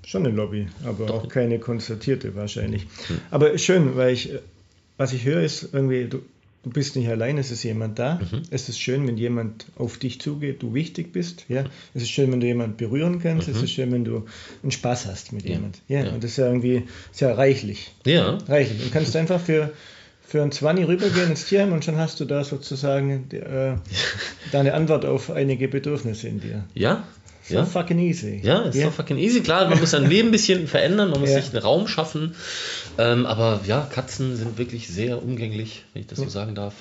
Schon 0.04 0.26
eine 0.26 0.34
Lobby, 0.34 0.66
aber 0.84 1.06
Doch. 1.06 1.24
auch 1.24 1.28
keine 1.28 1.58
konstatierte 1.58 2.34
wahrscheinlich. 2.34 2.82
Hm. 3.06 3.18
Aber 3.30 3.56
schön, 3.58 3.96
weil 3.96 4.12
ich, 4.12 4.30
was 4.96 5.12
ich 5.12 5.24
höre, 5.24 5.42
ist 5.42 5.68
irgendwie, 5.72 6.06
du, 6.06 6.22
du 6.62 6.70
bist 6.70 6.96
nicht 6.96 7.08
allein, 7.08 7.38
es 7.38 7.50
ist 7.50 7.62
jemand 7.62 7.98
da. 7.98 8.16
Mhm. 8.16 8.42
Es 8.50 8.68
ist 8.68 8.78
schön, 8.80 9.06
wenn 9.06 9.16
jemand 9.16 9.66
auf 9.76 9.98
dich 9.98 10.20
zugeht, 10.20 10.62
du 10.62 10.74
wichtig 10.74 11.12
bist. 11.12 11.44
Ja? 11.48 11.64
Es 11.94 12.02
ist 12.02 12.10
schön, 12.10 12.30
wenn 12.32 12.40
du 12.40 12.46
jemanden 12.46 12.76
berühren 12.76 13.20
kannst. 13.20 13.48
Mhm. 13.48 13.54
Es 13.54 13.62
ist 13.62 13.72
schön, 13.72 13.92
wenn 13.92 14.04
du 14.04 14.26
einen 14.62 14.72
Spaß 14.72 15.06
hast 15.06 15.32
mit 15.32 15.44
ja. 15.44 15.52
jemand. 15.52 15.80
Ja, 15.88 16.04
ja, 16.04 16.12
und 16.12 16.22
das 16.22 16.32
ist 16.32 16.36
ja 16.38 16.46
irgendwie 16.46 16.84
sehr 17.10 17.36
reichlich. 17.36 17.92
Ja. 18.06 18.38
Reichlich. 18.48 18.82
Und 18.84 18.92
kannst 18.92 19.16
einfach 19.16 19.40
für, 19.40 19.72
für 20.26 20.42
ein 20.42 20.52
20 20.52 20.86
rübergehen 20.86 21.30
ins 21.30 21.46
Tierheim 21.46 21.72
und 21.72 21.84
schon 21.84 21.96
hast 21.96 22.20
du 22.20 22.24
da 22.24 22.44
sozusagen 22.44 23.28
die, 23.30 23.36
äh, 23.36 23.76
deine 24.52 24.74
Antwort 24.74 25.04
auf 25.04 25.30
einige 25.30 25.68
Bedürfnisse 25.68 26.28
in 26.28 26.40
dir. 26.40 26.64
Ja, 26.74 27.04
so 27.52 27.58
ja? 27.58 27.64
fucking 27.64 27.98
easy. 27.98 28.40
Ja, 28.42 28.62
ist 28.62 28.74
yeah. 28.74 28.86
so 28.86 28.90
fucking 28.90 29.18
easy. 29.18 29.40
Klar, 29.42 29.68
man 29.68 29.78
muss 29.78 29.90
sein 29.90 30.08
Leben 30.08 30.28
ein 30.28 30.32
bisschen 30.32 30.66
verändern, 30.66 31.10
man 31.10 31.20
muss 31.20 31.30
yeah. 31.30 31.40
sich 31.40 31.52
einen 31.52 31.62
Raum 31.62 31.86
schaffen. 31.86 32.34
Ähm, 32.98 33.26
aber 33.26 33.60
ja, 33.66 33.88
Katzen 33.90 34.36
sind 34.36 34.58
wirklich 34.58 34.88
sehr 34.88 35.22
umgänglich, 35.22 35.84
wenn 35.92 36.02
ich 36.02 36.08
das 36.08 36.18
so 36.18 36.28
sagen 36.28 36.54
darf. 36.54 36.74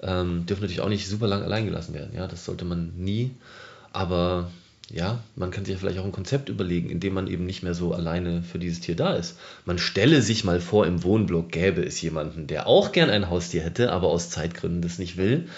Ähm, 0.00 0.46
dürfen 0.46 0.62
natürlich 0.62 0.80
auch 0.80 0.88
nicht 0.88 1.08
super 1.08 1.26
lang 1.26 1.42
allein 1.42 1.64
gelassen 1.64 1.94
werden. 1.94 2.10
Ja, 2.14 2.26
das 2.26 2.44
sollte 2.44 2.64
man 2.64 2.92
nie. 2.96 3.32
Aber 3.92 4.50
ja, 4.90 5.18
man 5.36 5.50
kann 5.50 5.64
sich 5.64 5.74
ja 5.74 5.78
vielleicht 5.78 5.98
auch 5.98 6.04
ein 6.04 6.12
Konzept 6.12 6.48
überlegen, 6.48 6.88
in 6.88 7.00
dem 7.00 7.14
man 7.14 7.26
eben 7.26 7.44
nicht 7.44 7.62
mehr 7.62 7.74
so 7.74 7.92
alleine 7.92 8.42
für 8.42 8.58
dieses 8.58 8.80
Tier 8.80 8.96
da 8.96 9.14
ist. 9.14 9.36
Man 9.64 9.78
stelle 9.78 10.22
sich 10.22 10.44
mal 10.44 10.60
vor, 10.60 10.86
im 10.86 11.02
Wohnblock 11.02 11.50
gäbe 11.50 11.82
es 11.82 12.00
jemanden, 12.00 12.46
der 12.46 12.66
auch 12.66 12.92
gern 12.92 13.10
ein 13.10 13.28
Haustier 13.28 13.62
hätte, 13.62 13.92
aber 13.92 14.08
aus 14.08 14.30
Zeitgründen 14.30 14.80
das 14.80 14.98
nicht 14.98 15.16
will 15.16 15.48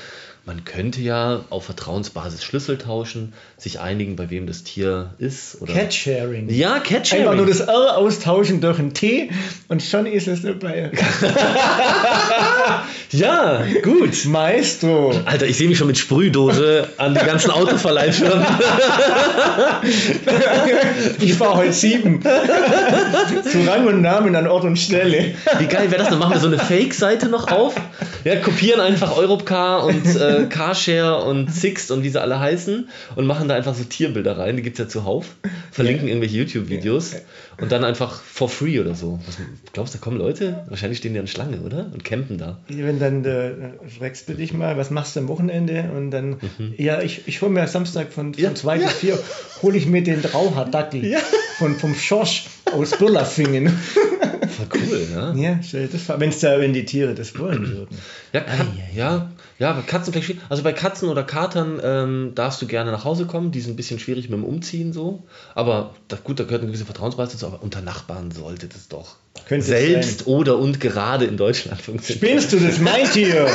man 0.47 0.64
könnte 0.64 1.00
ja 1.00 1.44
auf 1.50 1.64
Vertrauensbasis 1.64 2.42
Schlüssel 2.42 2.78
tauschen, 2.78 3.32
sich 3.56 3.80
einigen, 3.80 4.16
bei 4.16 4.30
wem 4.30 4.47
das 4.47 4.64
Tier 4.64 5.14
ist. 5.18 5.61
Oder 5.61 5.75
Catsharing. 5.75 6.49
Ja, 6.49 6.78
Catsharing. 6.78 7.25
Einfach 7.25 7.37
nur 7.37 7.47
das 7.47 7.61
R 7.61 7.97
austauschen 7.97 8.61
durch 8.61 8.78
ein 8.78 8.94
T 8.94 9.30
und 9.68 9.82
schon 9.82 10.06
ist 10.06 10.28
es 10.28 10.42
dabei. 10.42 10.90
ja, 13.11 13.64
gut. 13.82 14.25
Maestro. 14.25 15.12
Alter, 15.26 15.47
ich 15.47 15.56
sehe 15.56 15.68
mich 15.68 15.78
schon 15.78 15.88
mit 15.88 15.99
Sprühdose 15.99 16.88
an 16.97 17.14
die 17.14 17.25
ganzen 17.25 17.50
Autoverleihfirmen. 17.50 18.44
ich 21.20 21.35
fahre 21.35 21.56
heute 21.56 21.73
sieben. 21.73 22.23
Zu 22.23 23.66
Rang 23.66 23.87
und 23.87 24.00
Namen 24.00 24.35
an 24.35 24.47
Ort 24.47 24.64
und 24.64 24.78
Stelle. 24.78 25.35
Wie 25.59 25.66
geil 25.66 25.90
wäre 25.90 26.00
das? 26.00 26.09
Dann 26.09 26.18
machen 26.18 26.32
wir 26.32 26.40
so 26.40 26.47
eine 26.47 26.59
Fake-Seite 26.59 27.28
noch 27.28 27.50
auf. 27.50 27.75
Ja, 28.25 28.37
kopieren 28.37 28.80
einfach 28.80 29.16
Europcar 29.16 29.85
und 29.85 30.16
äh, 30.16 30.39
Carshare 30.49 31.25
und 31.25 31.52
Sixt 31.52 31.90
und 31.90 32.02
wie 32.02 32.09
sie 32.09 32.20
alle 32.20 32.40
heißen 32.40 32.88
und 33.16 33.26
machen 33.26 33.49
da 33.49 33.54
einfach 33.54 33.75
so 33.75 33.85
Tierbilder 33.85 34.38
rein. 34.38 34.56
Die 34.56 34.62
gibt 34.62 34.78
es 34.78 34.85
ja 34.85 34.88
zuhauf. 34.88 35.37
Verlinken 35.70 36.06
ja. 36.06 36.14
irgendwelche 36.14 36.37
YouTube-Videos 36.37 37.16
und 37.61 37.73
dann 37.73 37.85
einfach 37.85 38.23
for 38.23 38.49
free 38.49 38.80
oder 38.80 38.94
so. 38.94 39.20
Was, 39.26 39.38
glaubst 39.73 39.94
du, 39.94 39.99
da 39.99 40.04
kommen 40.04 40.18
Leute? 40.18 40.64
Wahrscheinlich 40.68 40.99
stehen 40.99 41.14
die 41.14 41.20
an 41.20 41.26
Schlange, 41.26 41.61
oder? 41.61 41.90
Und 41.92 42.04
campen 42.04 42.38
da. 42.38 42.59
Wenn 42.68 42.99
dann 42.99 43.25
äh, 43.25 43.52
fragst 43.99 44.28
du 44.28 44.35
dich 44.35 44.52
mal, 44.52 44.76
was 44.76 44.90
machst 44.90 45.16
du 45.16 45.20
am 45.20 45.28
Wochenende? 45.28 45.90
Und 45.97 46.11
dann, 46.11 46.38
mhm. 46.59 46.75
ja, 46.76 47.02
ich, 47.02 47.28
ich 47.28 47.42
hole 47.42 47.50
mir 47.50 47.66
Samstag 47.66 48.12
von, 48.12 48.35
von 48.35 48.42
ja. 48.42 48.54
zwei 48.54 48.76
ja. 48.76 48.87
bis 48.87 48.97
vier, 48.97 49.18
hole 49.62 49.76
ich 49.76 49.87
mir 49.87 50.02
den 50.02 50.23
Trauhardackel 50.23 51.04
ja. 51.04 51.18
von, 51.59 51.76
vom 51.76 51.94
Schorsch 51.94 52.47
aus 52.73 52.97
Birlafingen. 52.99 53.73
Voll 54.68 54.80
cool, 54.90 55.06
ja. 55.12 55.34
Ja, 55.34 55.60
wenn's 56.18 56.40
da, 56.40 56.58
wenn 56.60 56.72
die 56.72 56.84
Tiere 56.84 57.14
das 57.14 57.38
wollen 57.38 57.68
würden. 57.68 57.98
Ja, 58.32 58.42
Kat 58.42 58.66
ja, 58.94 59.30
ja, 59.58 59.72
bei 59.72 59.82
Katzen 59.82 60.12
vielleicht 60.12 60.26
schwierig. 60.26 60.42
Also 60.48 60.62
bei 60.62 60.72
Katzen 60.72 61.08
oder 61.08 61.24
Katern 61.24 61.80
ähm, 61.82 62.32
darfst 62.36 62.62
du 62.62 62.66
gerne 62.68 62.92
nach 62.92 63.04
Hause 63.04 63.26
kommen. 63.26 63.50
Die 63.50 63.60
sind 63.60 63.72
ein 63.72 63.76
bisschen 63.76 63.98
schwierig 63.98 64.28
mit 64.28 64.38
dem 64.38 64.44
Umziehen 64.44 64.92
so. 64.92 65.24
Aber 65.56 65.94
das, 66.06 66.22
gut, 66.22 66.38
da 66.38 66.44
gehört 66.44 66.62
eine 66.62 66.70
gewisse 66.70 66.84
Vertrauensbasis 66.84 67.40
dazu. 67.40 67.46
Aber 67.52 67.62
unter 67.64 67.80
Nachbarn 67.80 68.30
sollte 68.30 68.68
das 68.68 68.86
doch 68.86 69.16
Könnte 69.48 69.66
selbst 69.66 70.28
oder 70.28 70.58
und 70.58 70.78
gerade 70.78 71.24
in 71.24 71.36
Deutschland 71.36 71.82
funktionieren. 71.82 72.40
Spinnst 72.40 72.52
du 72.52 72.60
das 72.60 72.78
mein 72.78 73.10
Tier? 73.10 73.48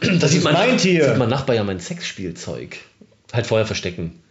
das, 0.00 0.18
das 0.20 0.30
sieht 0.30 0.44
man, 0.44 0.52
mein 0.52 0.78
Tier. 0.78 1.08
Sieht 1.08 1.18
mein 1.18 1.28
Nachbar 1.28 1.56
ja 1.56 1.64
mein 1.64 1.80
Sexspielzeug. 1.80 2.78
Halt 3.32 3.46
vorher 3.48 3.66
verstecken. 3.66 4.22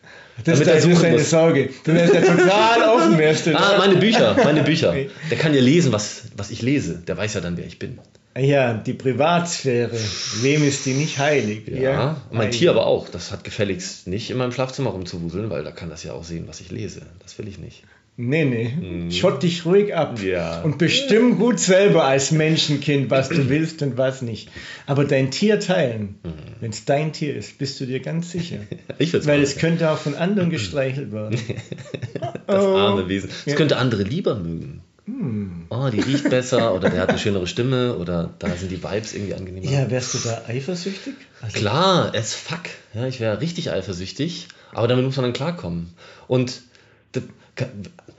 Das 0.45 0.59
ist 0.59 0.67
deine 0.67 1.19
Sorge. 1.19 1.69
Du 1.83 1.93
wärst 1.93 2.13
ja 2.13 2.21
total 2.21 2.83
offen. 2.83 3.17
Wärst 3.17 3.47
du 3.47 3.55
ah, 3.55 3.77
meine 3.77 3.95
Bücher, 3.95 4.35
meine 4.43 4.63
Bücher. 4.63 4.93
Der 5.29 5.38
kann 5.38 5.53
ja 5.53 5.61
lesen, 5.61 5.91
was, 5.91 6.23
was 6.35 6.51
ich 6.51 6.61
lese. 6.61 7.00
Der 7.00 7.17
weiß 7.17 7.33
ja 7.33 7.41
dann, 7.41 7.57
wer 7.57 7.65
ich 7.65 7.79
bin. 7.79 8.00
Ja, 8.38 8.73
die 8.73 8.93
Privatsphäre. 8.93 9.97
Wem 10.41 10.63
ist 10.65 10.85
die 10.85 10.93
nicht 10.93 11.19
heilig? 11.19 11.67
Ja, 11.67 11.79
ja? 11.79 12.21
mein 12.31 12.47
heilig. 12.47 12.59
Tier 12.59 12.71
aber 12.71 12.85
auch. 12.85 13.09
Das 13.09 13.31
hat 13.31 13.43
gefälligst 13.43 14.07
nicht 14.07 14.31
in 14.31 14.38
meinem 14.38 14.53
Schlafzimmer 14.53 14.91
rumzuwuseln, 14.91 15.50
weil 15.50 15.63
da 15.63 15.71
kann 15.71 15.89
das 15.89 16.03
ja 16.03 16.13
auch 16.13 16.23
sehen, 16.23 16.45
was 16.47 16.61
ich 16.61 16.71
lese. 16.71 17.01
Das 17.19 17.38
will 17.38 17.47
ich 17.47 17.57
nicht. 17.57 17.83
Nee, 18.22 18.46
nee. 18.46 18.70
Mhm. 18.70 19.12
Schott 19.12 19.42
dich 19.42 19.66
ruhig 19.66 19.96
ab. 19.96 20.22
Ja. 20.22 20.62
Und 20.62 20.78
bestimm 20.78 21.38
gut 21.38 21.60
selber 21.60 22.04
als 22.04 22.32
Menschenkind, 22.32 23.10
was 23.10 23.30
du 23.30 23.50
willst 23.50 23.82
und 23.82 23.98
was 23.98 24.22
nicht. 24.22 24.50
Aber 24.86 25.06
dein 25.06 25.32
Tier 25.32 25.60
teilen, 25.60 26.20
mhm. 26.24 26.32
wenn 26.60 26.72
es 26.72 26.86
dein 26.86 27.13
Tier 27.13 27.36
ist, 27.36 27.58
bist 27.58 27.80
du 27.80 27.86
dir 27.86 28.00
ganz 28.00 28.32
sicher. 28.32 28.58
ich 29.00 29.13
Weil 29.25 29.42
es 29.42 29.58
könnte 29.58 29.90
auch 29.90 29.98
von 29.98 30.16
anderen 30.16 30.50
gestreichelt 30.50 31.12
werden. 31.12 31.40
das 32.48 32.66
arme 32.66 33.10
Wesen. 33.10 33.30
Es 33.46 33.54
ja. 33.54 33.56
könnte 33.56 33.78
andere 33.78 34.04
lieber 34.04 34.36
mögen. 34.36 34.82
Hm. 35.06 35.66
Oh, 35.70 35.90
die 35.92 36.00
riecht 36.00 36.30
besser 36.30 36.75
oder 36.75 36.90
der 36.90 37.01
hat 37.01 37.10
eine 37.10 37.18
schönere 37.18 37.48
Stimme 37.48 37.98
oder 37.98 38.34
da 38.38 38.50
sind 38.56 38.72
die 38.72 38.84
Vibes 38.84 39.13
irgendwie 39.13 39.34
angenehmer. 39.34 39.72
Ja, 39.72 39.90
wärst 39.90 40.13
du 40.13 40.20
da 40.20 40.44
eifersüchtig? 40.48 41.16
Also 41.42 41.58
Klar, 41.58 42.13
as 42.16 42.36
fuck. 42.36 42.62
Ja, 42.94 43.08
ich 43.08 43.20
wäre 43.20 43.42
richtig 43.42 43.72
eifersüchtig, 43.72 44.48
aber 44.74 44.88
damit 44.88 45.06
muss 45.06 45.16
man 45.16 45.24
dann 45.24 45.34
klarkommen. 45.34 45.94
Und 46.28 46.62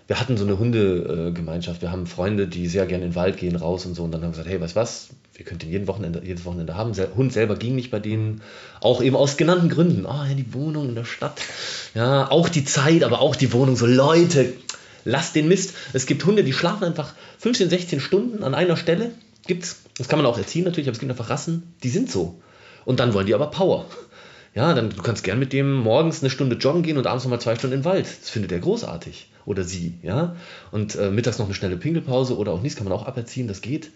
wir 0.07 0.21
hatten 0.21 0.37
so 0.37 0.45
eine 0.45 0.59
Hundegemeinschaft. 0.59 1.81
Wir 1.83 1.91
haben 1.91 2.07
Freunde, 2.07 2.47
die 2.47 2.69
sehr 2.69 2.87
gerne 2.87 3.05
in 3.05 3.11
den 3.13 3.17
Wald 3.17 3.39
gehen, 3.39 3.57
raus 3.57 3.87
und 3.87 3.95
so. 3.95 4.05
Und 4.05 4.13
dann 4.13 4.23
haben 4.23 4.29
wir 4.29 4.33
gesagt, 4.33 4.49
hey, 4.49 4.61
weißt 4.61 4.77
was? 4.77 5.09
Wir 5.35 5.47
könnten 5.47 5.71
jeden 5.71 5.87
Wochenende, 5.87 6.23
jedes 6.25 6.45
Wochenende 6.45 6.77
haben. 6.77 6.93
Der 6.93 7.15
Hund 7.15 7.33
selber 7.33 7.57
ging 7.57 7.75
nicht 7.75 7.91
bei 7.91 7.99
denen. 7.99 8.43
Auch 8.81 9.03
eben 9.03 9.17
aus 9.17 9.37
genannten 9.39 9.71
Gründen. 9.71 10.05
Ah, 10.05 10.27
oh, 10.31 10.35
die 10.35 10.53
Wohnung 10.53 10.91
in 10.91 10.95
der 10.95 11.05
Stadt. 11.05 11.41
Ja, 11.95 12.31
auch 12.31 12.49
die 12.49 12.65
Zeit, 12.65 13.03
aber 13.03 13.21
auch 13.21 13.35
die 13.35 13.53
Wohnung. 13.53 13.77
So, 13.77 13.87
Leute, 13.87 14.53
lasst 15.05 15.35
den 15.35 15.49
Mist. 15.49 15.75
Es 15.95 16.05
gibt 16.07 16.25
Hunde, 16.27 16.45
die 16.45 16.53
schlafen 16.53 16.85
einfach 16.85 17.15
15, 17.39 17.71
16 17.71 18.01
Stunden 18.01 18.45
an 18.45 18.55
einer 18.55 18.77
Stelle. 18.77 19.13
Gibt's. 19.47 19.81
Das 19.97 20.09
kann 20.09 20.19
man 20.19 20.27
auch 20.27 20.39
erziehen 20.39 20.65
natürlich, 20.65 20.89
aber 20.89 20.95
es 20.95 21.01
gibt 21.01 21.11
einfach 21.11 21.31
Rassen, 21.31 21.75
die 21.83 21.91
sind 21.91 22.11
so. 22.11 22.41
Und 22.85 23.01
dann 23.01 23.15
wollen 23.15 23.27
die 23.27 23.35
aber 23.35 23.51
Power. 23.51 23.87
Ja, 24.55 24.75
dann 24.75 24.91
du 24.91 25.03
kannst 25.03 25.25
gern 25.25 25.39
mit 25.39 25.55
dem 25.55 25.75
morgens 25.75 26.21
eine 26.21 26.29
Stunde 26.29 26.57
joggen 26.57 26.83
gehen 26.83 26.99
und 26.99 27.07
abends 27.07 27.25
nochmal 27.25 27.41
zwei 27.41 27.57
Stunden 27.57 27.79
den 27.79 27.85
Wald. 27.85 28.07
Das 28.07 28.29
findet 28.29 28.53
er 28.53 28.59
großartig. 28.59 29.29
Oder 29.47 29.65
sie, 29.65 29.95
ja. 30.03 30.37
Und 30.71 30.95
äh, 30.95 31.11
mittags 31.11 31.39
noch 31.39 31.47
eine 31.47 31.55
schnelle 31.55 31.77
Pinkelpause 31.77 32.37
oder 32.37 32.53
auch 32.53 32.61
nichts 32.61 32.77
kann 32.77 32.87
man 32.87 32.97
auch 32.97 33.07
aberziehen, 33.07 33.49
das 33.49 33.61
geht. 33.63 33.91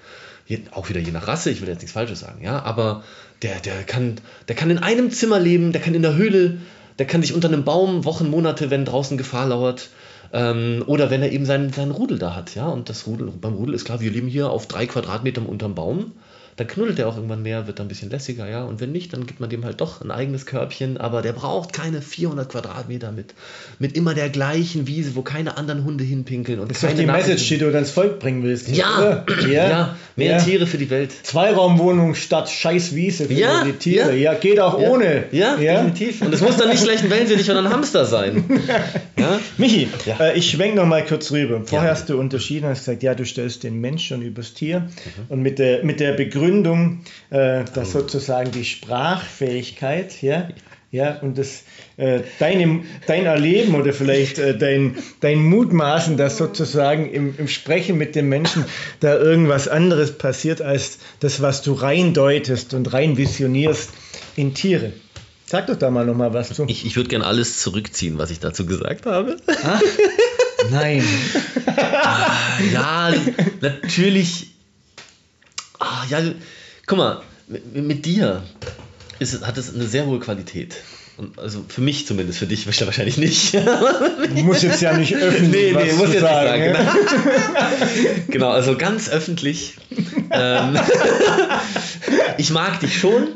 Je, 0.47 0.61
auch 0.73 0.89
wieder 0.89 1.01
je 1.01 1.13
nach 1.13 1.29
Rasse, 1.29 1.51
ich 1.51 1.61
will 1.61 1.69
jetzt 1.69 1.81
nichts 1.81 1.93
Falsches 1.93 2.21
sagen, 2.21 2.43
ja. 2.43 2.63
Aber 2.63 3.05
der, 3.43 3.61
der, 3.61 3.83
kann, 3.85 4.17
der 4.49 4.57
kann 4.57 4.71
in 4.71 4.79
einem 4.79 5.11
Zimmer 5.11 5.39
leben, 5.39 5.73
der 5.73 5.83
kann 5.83 5.95
in 5.95 6.03
der 6.03 6.17
Höhle, 6.17 6.59
der 6.99 7.07
kann 7.07 7.21
sich 7.21 7.35
unter 7.35 7.49
einem 7.49 7.65
Baum 7.65 8.05
Wochen, 8.05 8.29
Monate, 8.31 8.71
wenn 8.71 8.87
draußen 8.87 9.19
Gefahr 9.19 9.49
lauert, 9.49 9.91
ähm, 10.33 10.83
oder 10.87 11.11
wenn 11.11 11.23
er 11.23 11.33
eben 11.33 11.45
seinen, 11.45 11.73
seinen 11.73 11.93
Rudel 11.93 12.19
da 12.19 12.35
hat, 12.35 12.55
ja. 12.55 12.67
Und 12.67 12.89
das 12.89 13.07
Rudel, 13.07 13.31
beim 13.41 13.55
Rudel 13.55 13.75
ist 13.75 13.85
klar, 13.85 14.01
wir 14.01 14.11
leben 14.11 14.29
hier 14.29 14.49
auf 14.51 14.67
drei 14.67 14.87
Quadratmetern 14.87 15.45
unterm 15.45 15.75
Baum 15.75 16.13
dann 16.57 16.67
knuddelt 16.67 16.99
er 16.99 17.07
auch 17.09 17.17
irgendwann 17.17 17.43
mehr, 17.43 17.67
wird 17.67 17.79
dann 17.79 17.87
ein 17.87 17.89
bisschen 17.89 18.09
lässiger, 18.09 18.49
ja. 18.49 18.65
Und 18.65 18.81
wenn 18.81 18.91
nicht, 18.91 19.13
dann 19.13 19.27
gibt 19.27 19.41
man 19.41 19.51
dem 19.51 19.65
halt 19.65 19.81
doch 19.83 20.01
ein 20.01 20.11
eigenes 20.11 20.47
Körbchen, 20.47 20.97
aber 20.97 21.21
der 21.21 21.35
braucht 21.35 21.75
keine 21.75 22.01
400 22.01 22.49
Quadratmeter 22.49 23.13
mit, 23.13 23.35
mit 23.79 23.95
immer 23.95 24.15
der 24.15 24.31
gleichen 24.31 24.87
Wiese, 24.87 25.17
wo 25.17 25.23
keine 25.23 25.59
anderen 25.59 25.85
Hunde 25.85 26.03
hinpinkeln. 26.03 26.59
Und 26.59 26.71
das 26.71 26.83
ist 26.83 26.91
doch 26.91 26.97
die 26.97 27.05
Message, 27.05 27.47
die 27.49 27.59
du 27.59 27.67
ans 27.75 27.91
Volk 27.91 28.21
bringen 28.21 28.43
willst. 28.43 28.69
Ja, 28.69 29.25
ja, 29.43 29.49
ja, 29.49 29.97
mehr 30.17 30.39
ja. 30.39 30.43
Tiere 30.43 30.67
für 30.67 30.79
die 30.79 30.89
Welt. 30.89 31.13
Zweiraumwohnung 31.23 32.15
statt 32.15 32.49
scheiß 32.49 32.95
Wiese 32.95 33.27
für 33.27 33.35
ja, 33.35 33.63
die 33.65 33.73
Tiere. 33.73 34.17
Ja, 34.17 34.33
geht 34.33 34.59
auch 34.59 34.79
ohne. 34.79 35.25
Ja, 35.33 35.57
definitiv. 35.57 36.23
Und 36.23 36.33
es 36.33 36.41
muss 36.41 36.57
dann 36.57 36.71
nicht 36.71 36.83
gleich 36.83 37.03
ein 37.03 37.11
Wellensittich 37.11 37.51
oder 37.51 37.59
ein 37.59 37.71
Hamster 37.71 38.07
sein. 38.07 38.45
ja? 39.19 39.39
Michi, 39.59 39.89
äh, 40.19 40.39
ich 40.39 40.51
schwenke 40.51 40.77
noch 40.77 40.87
mal 40.87 41.05
kurz 41.05 41.31
rüber. 41.33 41.61
Vorher 41.67 41.91
hast 41.91 42.09
du 42.09 42.19
unterschieden, 42.19 42.67
hast 42.67 42.87
gesagt, 42.87 43.03
ja, 43.03 43.15
du 43.15 43.27
stellst 43.27 43.63
den 43.63 43.79
Mensch 43.81 44.07
schon 44.07 44.23
übers 44.23 44.55
Tier. 44.55 44.81
Mhm. 44.81 44.89
Und 45.29 45.43
mit 45.43 45.59
der, 45.59 45.85
mit 45.85 46.01
der 46.01 46.13
Begründung, 46.13 46.46
Begründung, 46.47 47.01
äh, 47.31 47.65
dass 47.75 47.93
sozusagen 47.93 48.53
die 48.53 48.65
Sprachfähigkeit, 48.65 50.23
ja, 50.23 50.49
ja, 50.93 51.19
und 51.21 51.37
das, 51.37 51.65
äh, 51.97 52.21
deine, 52.39 52.85
dein 53.09 53.27
Erleben 53.27 53.75
oder 53.75 53.93
vielleicht 53.93 54.39
äh, 54.39 54.57
dein, 54.57 54.97
dein 55.21 55.43
Mutmaßen, 55.43 56.17
dass 56.17 56.37
sozusagen 56.37 57.11
im, 57.11 57.35
im 57.37 57.49
Sprechen 57.49 57.99
mit 57.99 58.15
dem 58.15 58.29
Menschen 58.29 58.65
da 59.01 59.17
irgendwas 59.17 59.67
anderes 59.67 60.17
passiert 60.17 60.63
als 60.63 60.99
das, 61.19 61.43
was 61.43 61.63
du 61.63 61.73
reindeutest 61.73 62.73
und 62.73 62.93
rein 62.93 63.17
visionierst 63.17 63.91
in 64.37 64.55
Tiere. 64.55 64.93
Sag 65.45 65.67
doch 65.67 65.77
da 65.77 65.91
mal 65.91 66.07
noch 66.07 66.15
mal 66.15 66.33
was 66.33 66.55
zu. 66.55 66.65
Ich, 66.69 66.87
ich 66.87 66.97
würde 66.97 67.09
gerne 67.09 67.27
alles 67.27 67.61
zurückziehen, 67.61 68.19
was 68.19 68.31
ich 68.31 68.39
dazu 68.39 68.67
gesagt 68.67 69.07
habe. 69.07 69.37
Ah? 69.49 69.81
Nein. 70.71 71.05
ah, 71.67 72.31
ja, 72.73 73.13
natürlich 73.61 74.56
Ah, 75.79 76.05
ja, 76.09 76.21
guck 76.87 76.99
mal, 76.99 77.23
mit, 77.49 77.75
mit 77.75 78.07
dir 78.07 78.43
ist, 79.19 79.47
hat 79.47 79.57
es 79.59 79.75
eine 79.75 79.87
sehr 79.87 80.07
hohe 80.07 80.21
Qualität. 80.21 80.77
Und 81.17 81.39
also 81.39 81.65
für 81.67 81.81
mich 81.81 82.07
zumindest, 82.07 82.39
für 82.39 82.47
dich 82.47 82.67
wahrscheinlich 82.87 83.17
nicht. 83.17 83.55
du 83.55 84.43
musst 84.43 84.63
jetzt 84.63 84.83
ja 84.83 84.97
nicht 84.97 85.15
öffentlich 85.17 85.73
nee, 85.75 85.85
nee, 85.85 85.93
muss 85.93 86.13
jetzt 86.13 86.21
sagen, 86.21 86.63
nicht 86.63 86.77
sagen. 86.77 86.97
Genau. 88.27 88.49
genau, 88.49 88.51
also 88.51 88.77
ganz 88.77 89.09
öffentlich. 89.09 89.75
ähm, 90.31 90.79
ich 92.37 92.51
mag 92.51 92.81
dich 92.81 92.99
schon 92.99 93.29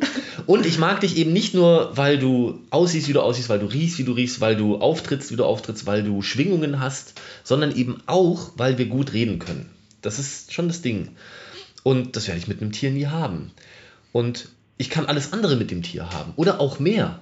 und 0.47 0.67
ich 0.67 0.79
mag 0.79 1.01
dich 1.01 1.17
eben 1.17 1.33
nicht 1.33 1.55
nur, 1.55 1.97
weil 1.97 2.19
du 2.19 2.61
aussiehst, 2.71 3.09
wie 3.09 3.13
du 3.15 3.21
aussiehst, 3.21 3.49
weil 3.49 3.61
du 3.61 3.67
riechst, 3.67 3.99
wie 3.99 4.05
du 4.05 4.13
riechst, 4.13 4.41
weil 4.41 4.57
du 4.57 4.77
auftrittst, 4.77 5.31
wie 5.31 5.37
du 5.37 5.45
auftrittst, 5.45 5.87
weil 5.87 6.03
du 6.03 6.21
Schwingungen 6.21 6.81
hast, 6.81 7.15
sondern 7.45 7.75
eben 7.75 8.03
auch, 8.07 8.51
weil 8.57 8.77
wir 8.77 8.87
gut 8.87 9.15
reden 9.15 9.39
können. 9.39 9.71
Das 10.03 10.19
ist 10.19 10.53
schon 10.53 10.69
das 10.69 10.83
Ding. 10.83 11.09
Und 11.83 12.17
das 12.17 12.27
werde 12.27 12.41
ich 12.41 12.49
mit 12.49 12.61
einem 12.61 12.73
Tier 12.73 12.91
nie 12.91 13.07
haben. 13.07 13.53
Und 14.13 14.49
ich 14.77 14.91
kann 14.91 15.07
alles 15.07 15.33
andere 15.33 15.57
mit 15.57 15.71
dem 15.71 15.83
Tier 15.83 16.11
haben. 16.11 16.33
Oder 16.37 16.61
auch 16.61 16.79
mehr. 16.79 17.21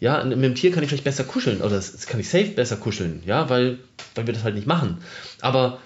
Ja, 0.00 0.24
mit 0.24 0.42
dem 0.42 0.54
Tier 0.54 0.70
kann 0.72 0.82
ich 0.82 0.88
vielleicht 0.88 1.04
besser 1.04 1.24
kuscheln. 1.24 1.60
Oder 1.60 1.76
das 1.76 2.06
kann 2.06 2.20
ich 2.20 2.28
safe 2.28 2.52
besser 2.52 2.76
kuscheln. 2.76 3.22
Ja, 3.26 3.50
weil, 3.50 3.78
weil 4.14 4.26
wir 4.26 4.34
das 4.34 4.44
halt 4.44 4.54
nicht 4.54 4.66
machen. 4.66 4.98
Aber 5.40 5.80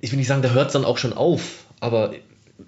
ich 0.00 0.12
will 0.12 0.18
nicht 0.18 0.28
sagen, 0.28 0.42
da 0.42 0.50
hört 0.50 0.68
es 0.68 0.72
dann 0.74 0.84
auch 0.84 0.98
schon 0.98 1.12
auf. 1.12 1.64
Aber 1.80 2.14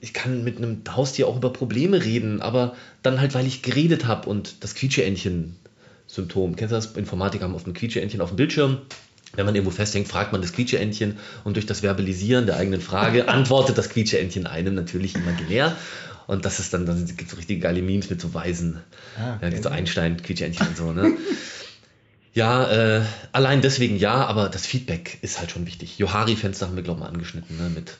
ich 0.00 0.12
kann 0.12 0.42
mit 0.42 0.58
einem 0.58 0.82
Haustier 0.88 1.28
auch 1.28 1.36
über 1.36 1.52
Probleme 1.52 2.04
reden. 2.04 2.40
Aber 2.40 2.74
dann 3.02 3.20
halt, 3.20 3.34
weil 3.34 3.46
ich 3.46 3.62
geredet 3.62 4.06
habe 4.06 4.28
und 4.28 4.64
das 4.64 4.74
Quietscheentchen-Symptom. 4.74 6.56
Kennst 6.56 6.72
du 6.72 6.76
das? 6.76 6.86
Informatiker 6.96 7.44
haben 7.44 7.54
auf 7.54 7.64
dem 7.64 7.74
Quietscheentchen 7.74 8.20
auf 8.20 8.30
dem 8.30 8.36
Bildschirm 8.36 8.78
wenn 9.34 9.46
man 9.46 9.54
irgendwo 9.54 9.70
festhängt, 9.70 10.08
fragt 10.08 10.32
man 10.32 10.42
das 10.42 10.52
Quietscheentchen 10.52 11.18
und 11.44 11.54
durch 11.54 11.66
das 11.66 11.82
Verbalisieren 11.82 12.46
der 12.46 12.56
eigenen 12.56 12.80
Frage 12.80 13.28
antwortet 13.28 13.78
das 13.78 13.88
Quietscheentchen 13.88 14.46
einem 14.46 14.74
natürlich 14.74 15.14
imaginär. 15.14 15.76
Und 16.26 16.44
das 16.44 16.60
ist 16.60 16.72
dann, 16.74 16.86
dann 16.86 17.04
gibt 17.06 17.22
es 17.22 17.30
so 17.30 17.36
richtige 17.36 17.60
geile 17.60 17.82
Memes 17.82 18.08
mit 18.08 18.20
so 18.20 18.32
Weisen. 18.34 18.80
Ah, 19.16 19.38
ja, 19.42 19.48
okay. 19.48 19.62
so 19.62 19.68
Einstein, 19.68 20.22
Quietschentchen 20.22 20.68
und 20.68 20.76
so, 20.76 20.92
ne? 20.92 21.16
Ja, 22.32 22.70
äh, 22.70 23.02
allein 23.32 23.60
deswegen 23.60 23.96
ja, 23.96 24.24
aber 24.24 24.48
das 24.48 24.64
Feedback 24.64 25.18
ist 25.20 25.40
halt 25.40 25.50
schon 25.50 25.66
wichtig. 25.66 25.98
Johari-Fenster 25.98 26.68
haben 26.68 26.76
wir, 26.76 26.84
glaube 26.84 26.98
ich, 26.98 27.02
mal 27.02 27.08
angeschnitten, 27.08 27.56
ne? 27.56 27.68
Mit 27.70 27.98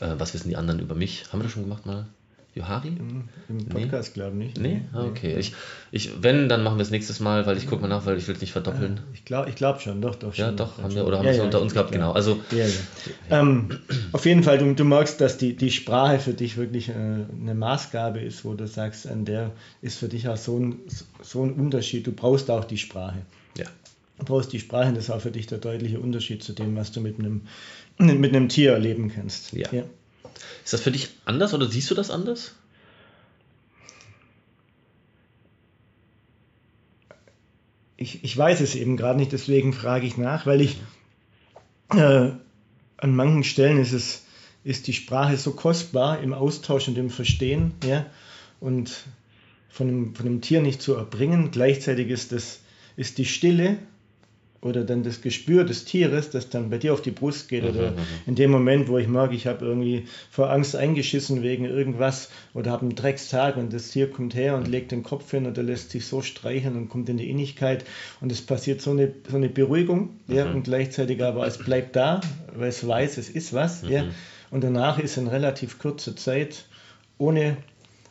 äh, 0.00 0.14
was 0.18 0.32
wissen 0.32 0.48
die 0.48 0.56
anderen 0.56 0.78
über 0.78 0.94
mich? 0.94 1.24
Haben 1.32 1.40
wir 1.40 1.44
das 1.44 1.52
schon 1.52 1.64
gemacht 1.64 1.84
mal? 1.84 2.06
Johari? 2.54 2.88
Im, 2.88 3.24
im 3.48 3.66
Podcast, 3.66 4.12
glaube 4.12 4.32
ich 4.32 4.44
nicht. 4.44 4.60
Nee? 4.60 4.82
Ah, 4.92 5.04
okay. 5.04 5.36
Ich, 5.38 5.54
ich, 5.90 6.22
wenn, 6.22 6.50
dann 6.50 6.62
machen 6.62 6.76
wir 6.76 6.82
es 6.82 6.90
nächstes 6.90 7.18
Mal, 7.18 7.46
weil 7.46 7.56
ich 7.56 7.66
gucke 7.66 7.80
mal 7.80 7.88
nach, 7.88 8.04
weil 8.04 8.18
ich 8.18 8.28
will 8.28 8.34
es 8.34 8.40
nicht 8.42 8.52
verdoppeln. 8.52 9.00
Ich 9.14 9.24
glaube 9.24 9.48
ich 9.48 9.56
glaub 9.56 9.80
schon, 9.80 10.02
doch, 10.02 10.16
doch. 10.16 10.34
Ja, 10.34 10.48
schon, 10.48 10.56
doch, 10.58 10.74
schon. 10.74 10.84
haben 10.84 10.94
wir, 10.94 11.06
oder 11.06 11.18
haben 11.18 11.24
Ja, 11.24 11.30
wir 11.30 11.32
es 11.32 11.38
ja, 11.38 11.44
unter 11.44 11.62
uns 11.62 11.72
gehabt, 11.72 11.92
genau. 11.92 12.12
Also, 12.12 12.38
Ja, 12.50 12.66
ja. 12.66 13.40
Ähm, 13.40 13.78
auf 14.12 14.26
jeden 14.26 14.42
Fall, 14.42 14.58
du, 14.58 14.74
du 14.74 14.84
merkst, 14.84 15.18
dass 15.20 15.38
die, 15.38 15.56
die 15.56 15.70
Sprache 15.70 16.18
für 16.18 16.34
dich 16.34 16.58
wirklich 16.58 16.90
äh, 16.90 16.92
eine 16.92 17.54
Maßgabe 17.54 18.20
ist, 18.20 18.44
wo 18.44 18.52
du 18.52 18.66
sagst, 18.66 19.06
an 19.08 19.24
der 19.24 19.52
ist 19.80 19.98
für 19.98 20.08
dich 20.08 20.28
auch 20.28 20.36
so 20.36 20.58
ein, 20.58 20.76
so 21.22 21.42
ein 21.44 21.52
Unterschied. 21.54 22.06
Du 22.06 22.12
brauchst 22.12 22.50
auch 22.50 22.64
die 22.64 22.78
Sprache. 22.78 23.22
ja. 23.56 23.66
Du 24.18 24.26
brauchst 24.26 24.52
die 24.52 24.60
Sprache, 24.60 24.88
und 24.88 24.94
das 24.96 25.04
ist 25.04 25.10
auch 25.10 25.22
für 25.22 25.32
dich 25.32 25.46
der 25.46 25.58
deutliche 25.58 25.98
Unterschied 25.98 26.44
zu 26.44 26.52
dem, 26.52 26.76
was 26.76 26.92
du 26.92 27.00
mit 27.00 27.18
einem, 27.18 27.40
mit 27.98 28.36
einem 28.36 28.48
Tier 28.48 28.72
erleben 28.72 29.10
kannst. 29.12 29.52
Ja. 29.52 29.68
Ist 30.64 30.72
das 30.72 30.80
für 30.80 30.90
dich 30.90 31.10
anders 31.24 31.54
oder 31.54 31.66
siehst 31.66 31.90
du 31.90 31.94
das 31.94 32.10
anders? 32.10 32.54
Ich, 37.96 38.24
ich 38.24 38.36
weiß 38.36 38.60
es 38.60 38.74
eben 38.74 38.96
gerade 38.96 39.18
nicht, 39.18 39.32
deswegen 39.32 39.72
frage 39.72 40.06
ich 40.06 40.16
nach, 40.16 40.46
weil 40.46 40.60
ich 40.60 40.76
äh, 41.90 42.30
an 42.96 43.16
manchen 43.16 43.44
Stellen 43.44 43.78
ist 43.78 43.92
es 43.92 44.22
ist 44.64 44.86
die 44.86 44.92
Sprache 44.92 45.36
so 45.36 45.52
kostbar 45.52 46.20
im 46.20 46.32
Austausch 46.32 46.86
und 46.88 46.96
im 46.96 47.10
Verstehen, 47.10 47.74
ja, 47.84 48.06
und 48.60 49.04
von 49.68 49.88
einem, 49.88 50.14
von 50.14 50.26
einem 50.26 50.40
Tier 50.40 50.62
nicht 50.62 50.80
zu 50.80 50.94
erbringen. 50.94 51.50
Gleichzeitig 51.50 52.08
ist 52.08 52.32
das 52.32 52.60
ist 52.96 53.18
die 53.18 53.24
Stille 53.24 53.78
oder 54.62 54.84
dann 54.84 55.02
das 55.02 55.20
Gespür 55.20 55.64
des 55.64 55.84
Tieres, 55.84 56.30
das 56.30 56.48
dann 56.48 56.70
bei 56.70 56.78
dir 56.78 56.92
auf 56.94 57.02
die 57.02 57.10
Brust 57.10 57.48
geht 57.48 57.64
oder 57.64 57.90
Mhm, 57.90 57.96
mhm. 57.96 58.02
in 58.26 58.34
dem 58.36 58.50
Moment, 58.52 58.88
wo 58.88 58.96
ich 58.96 59.08
merke, 59.08 59.34
ich 59.34 59.46
habe 59.48 59.64
irgendwie 59.66 60.06
vor 60.30 60.50
Angst 60.50 60.76
eingeschissen 60.76 61.42
wegen 61.42 61.64
irgendwas 61.64 62.30
oder 62.54 62.70
habe 62.70 62.82
einen 62.82 62.94
Dreckstag 62.94 63.56
und 63.56 63.72
das 63.72 63.90
Tier 63.90 64.08
kommt 64.08 64.36
her 64.36 64.56
und 64.56 64.68
legt 64.68 64.92
den 64.92 65.02
Kopf 65.02 65.28
hin 65.32 65.46
oder 65.46 65.64
lässt 65.64 65.90
sich 65.90 66.06
so 66.06 66.22
streicheln 66.22 66.76
und 66.76 66.88
kommt 66.88 67.08
in 67.08 67.16
die 67.16 67.28
Innigkeit 67.28 67.84
und 68.20 68.30
es 68.30 68.40
passiert 68.40 68.80
so 68.80 68.92
eine, 68.92 69.12
so 69.28 69.36
eine 69.36 69.48
Beruhigung 69.48 70.10
ja, 70.28 70.46
Mhm. 70.46 70.54
und 70.54 70.62
gleichzeitig 70.62 71.22
aber 71.24 71.44
es 71.46 71.58
bleibt 71.58 71.96
da, 71.96 72.20
weil 72.54 72.68
es 72.68 72.86
weiß, 72.86 73.18
es 73.18 73.28
ist 73.30 73.52
was 73.52 73.82
ja, 73.82 74.04
Mhm. 74.04 74.10
und 74.52 74.62
danach 74.62 75.00
ist 75.00 75.16
in 75.16 75.26
relativ 75.26 75.80
kurzer 75.80 76.14
Zeit 76.14 76.66
ohne, 77.18 77.56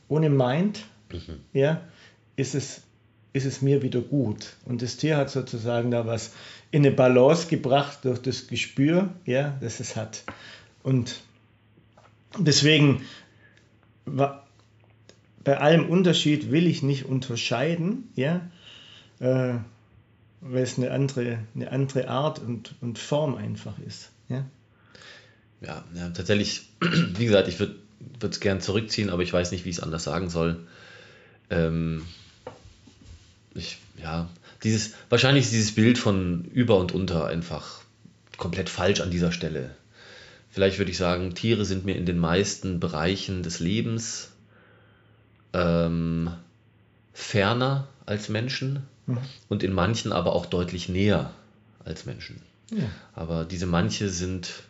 ohne 0.09 0.29
Mind 0.29 0.79
Mhm. 1.13 1.19
ja, 1.53 1.81
ist 2.35 2.55
es, 2.55 2.81
ist 3.33 3.45
es 3.45 3.61
mir 3.61 3.81
wieder 3.81 4.01
gut. 4.01 4.53
Und 4.65 4.81
das 4.81 4.97
Tier 4.97 5.17
hat 5.17 5.29
sozusagen 5.29 5.91
da 5.91 6.05
was 6.05 6.33
in 6.71 6.85
eine 6.85 6.95
Balance 6.95 7.47
gebracht 7.47 7.99
durch 8.03 8.21
das 8.21 8.47
Gespür, 8.47 9.09
ja, 9.25 9.57
das 9.61 9.79
es 9.79 9.95
hat. 9.95 10.23
Und 10.83 11.21
deswegen, 12.37 13.03
bei 14.05 15.57
allem 15.57 15.89
Unterschied 15.89 16.51
will 16.51 16.67
ich 16.67 16.83
nicht 16.83 17.05
unterscheiden, 17.05 18.09
ja, 18.15 18.49
äh, 19.19 19.55
weil 20.41 20.63
es 20.63 20.77
eine 20.77 20.91
andere, 20.91 21.39
eine 21.55 21.71
andere 21.71 22.07
Art 22.07 22.39
und, 22.39 22.75
und 22.81 22.97
Form 22.97 23.35
einfach 23.35 23.77
ist. 23.79 24.09
Ja. 24.27 24.45
Ja, 25.61 25.83
ja 25.93 26.09
tatsächlich, 26.09 26.69
wie 26.81 27.25
gesagt, 27.25 27.47
ich 27.47 27.59
würde 27.59 27.75
es 28.21 28.39
gern 28.39 28.59
zurückziehen, 28.59 29.09
aber 29.09 29.23
ich 29.23 29.31
weiß 29.31 29.51
nicht, 29.51 29.65
wie 29.65 29.69
ich 29.69 29.77
es 29.77 29.83
anders 29.83 30.03
sagen 30.03 30.29
soll. 30.29 30.67
Ähm, 31.49 32.05
ich, 33.53 33.77
ja, 34.01 34.29
dieses, 34.63 34.93
wahrscheinlich 35.09 35.45
ist 35.45 35.53
dieses 35.53 35.75
Bild 35.75 35.97
von 35.97 36.45
über 36.45 36.77
und 36.77 36.91
unter 36.91 37.27
einfach 37.27 37.81
komplett 38.37 38.69
falsch 38.69 39.01
an 39.01 39.11
dieser 39.11 39.31
Stelle. 39.31 39.75
Vielleicht 40.49 40.77
würde 40.77 40.91
ich 40.91 40.97
sagen, 40.97 41.33
Tiere 41.35 41.65
sind 41.65 41.85
mir 41.85 41.95
in 41.95 42.05
den 42.05 42.17
meisten 42.17 42.79
Bereichen 42.79 43.43
des 43.43 43.59
Lebens 43.59 44.31
ähm, 45.53 46.31
ferner 47.13 47.87
als 48.05 48.29
Menschen 48.29 48.83
Mhm. 49.05 49.19
und 49.49 49.63
in 49.63 49.73
manchen 49.73 50.11
aber 50.11 50.35
auch 50.35 50.45
deutlich 50.45 50.89
näher 50.89 51.33
als 51.83 52.05
Menschen. 52.05 52.41
Ja. 52.71 52.89
Aber 53.13 53.45
diese 53.45 53.65
manche 53.65 54.09
sind 54.09 54.63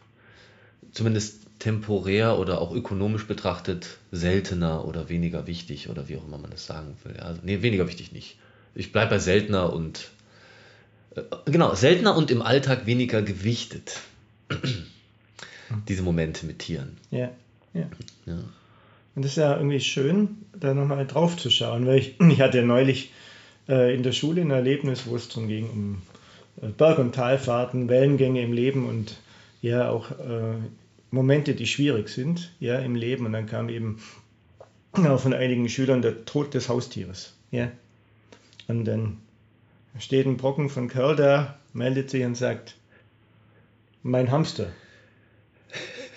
zumindest 0.92 1.42
temporär 1.60 2.40
oder 2.40 2.60
auch 2.60 2.74
ökonomisch 2.74 3.28
betrachtet 3.28 3.98
seltener 4.12 4.86
oder 4.86 5.10
weniger 5.10 5.46
wichtig 5.48 5.90
oder 5.90 6.10
wie 6.10 6.18
auch 6.18 6.26
immer 6.26 6.38
man 6.38 6.52
das 6.52 6.66
sagen 6.66 6.96
will. 7.04 7.18
Also, 7.18 7.42
nee, 7.44 7.62
weniger 7.62 7.88
wichtig 7.88 8.12
nicht. 8.12 8.38
Ich 8.76 8.92
bleibe 8.92 9.12
bei 9.12 9.20
seltener 9.20 9.74
und 9.74 10.12
äh, 11.16 11.22
genau, 11.46 11.74
seltener 11.76 12.16
und 12.16 12.32
im 12.32 12.42
Alltag 12.42 12.86
weniger 12.86 13.22
gewichtet. 13.22 14.00
Diese 15.88 16.04
Momente 16.04 16.46
mit 16.46 16.60
Tieren. 16.60 16.98
Ja, 17.12 17.32
ja. 17.74 17.88
Ja. 18.26 18.40
Und 19.16 19.26
das 19.26 19.32
ist 19.32 19.38
ja 19.38 19.58
irgendwie 19.58 19.80
schön, 19.80 20.38
da 20.58 20.74
nochmal 20.74 21.06
drauf 21.06 21.38
zu 21.38 21.50
schauen, 21.50 21.86
weil 21.86 22.00
ich, 22.00 22.20
ich 22.30 22.42
hatte 22.42 22.60
ja 22.60 22.64
neulich 22.64 23.12
äh, 23.68 23.94
in 23.94 24.04
der 24.04 24.12
Schule 24.12 24.42
ein 24.42 24.52
Erlebnis, 24.52 25.04
wo 25.06 25.16
es 25.16 25.30
darum 25.30 25.48
ging, 25.48 25.70
um 25.70 26.02
äh, 26.62 26.68
Berg- 26.68 27.00
und 27.00 27.14
Talfahrten, 27.14 27.90
Wellengänge 27.90 28.42
im 28.42 28.54
Leben 28.54 28.88
und 28.88 29.18
ja 29.62 29.90
auch 29.90 30.12
äh, 30.12 30.56
Momente, 31.12 31.56
die 31.56 31.68
schwierig 31.68 32.10
sind 32.10 32.52
ja, 32.60 32.80
im 32.80 32.96
Leben. 32.96 33.26
Und 33.26 33.34
dann 33.34 33.46
kam 33.46 33.70
eben 33.70 34.00
auch 34.94 35.20
von 35.20 35.34
einigen 35.34 35.68
Schülern 35.70 36.02
der 36.02 36.26
Tod 36.26 36.54
des 36.54 36.70
Haustieres. 36.70 37.34
Ja. 37.52 37.72
Und 38.72 38.86
dann 38.86 39.18
steht 40.00 40.26
ein 40.26 40.38
Brocken 40.38 40.70
von 40.70 40.88
Kerl 40.88 41.16
da, 41.18 41.56
meldet 41.74 42.10
sich 42.10 42.24
und 42.24 42.36
sagt, 42.36 42.76
mein 44.02 44.32
Hamster 44.32 44.68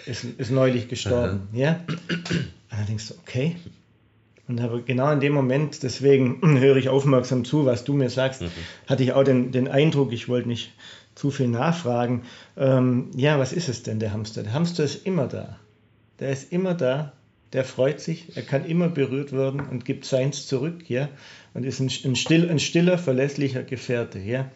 ist, 0.07 0.25
ist 0.25 0.51
neulich 0.51 0.89
gestorben. 0.89 1.49
Ja? 1.53 1.81
Und 1.89 2.45
dann 2.71 2.87
denkst 2.87 3.09
du, 3.09 3.15
okay. 3.23 3.57
Und 4.47 4.61
aber 4.61 4.81
genau 4.83 5.11
in 5.11 5.21
dem 5.21 5.33
Moment, 5.33 5.83
deswegen 5.83 6.41
höre 6.61 6.77
ich 6.77 6.89
aufmerksam 6.89 7.45
zu, 7.45 7.67
was 7.67 7.85
du 7.85 7.95
mir 7.95 8.11
sagst, 8.11 8.43
Mhm. 8.43 8.51
hatte 8.87 9.03
ich 9.03 9.13
auch 9.13 9.25
den, 9.25 9.53
den 9.53 9.69
Eindruck, 9.69 10.13
ich 10.13 10.29
wollte 10.29 10.49
nicht 10.49 10.73
zu 11.15 11.31
viel 11.31 11.49
nachfragen. 11.49 12.23
Ähm, 12.57 13.11
ja, 13.17 13.39
was 13.39 13.53
ist 13.53 13.69
es 13.69 13.83
denn, 13.83 13.99
der 14.01 14.13
Hamster? 14.13 14.43
Der 14.43 14.53
Hamster 14.53 14.85
ist 14.85 15.07
immer 15.07 15.27
da. 15.27 15.59
Der 16.21 16.31
ist 16.31 16.53
immer 16.53 16.75
da. 16.75 17.13
Der 17.55 17.65
freut 17.65 18.01
sich, 18.01 18.37
er 18.37 18.43
kann 18.43 18.67
immer 18.67 18.89
berührt 18.89 19.33
werden 19.33 19.61
und 19.61 19.85
gibt 19.85 20.05
seins 20.05 20.47
zurück, 20.47 20.91
ja, 20.91 21.09
und 21.55 21.65
ist 21.65 21.81
ein, 21.81 21.91
ein, 22.05 22.17
still, 22.17 22.51
ein 22.51 22.59
stiller, 22.59 22.99
verlässlicher 22.99 23.63
Gefährte, 23.63 24.19
ja, 24.19 24.51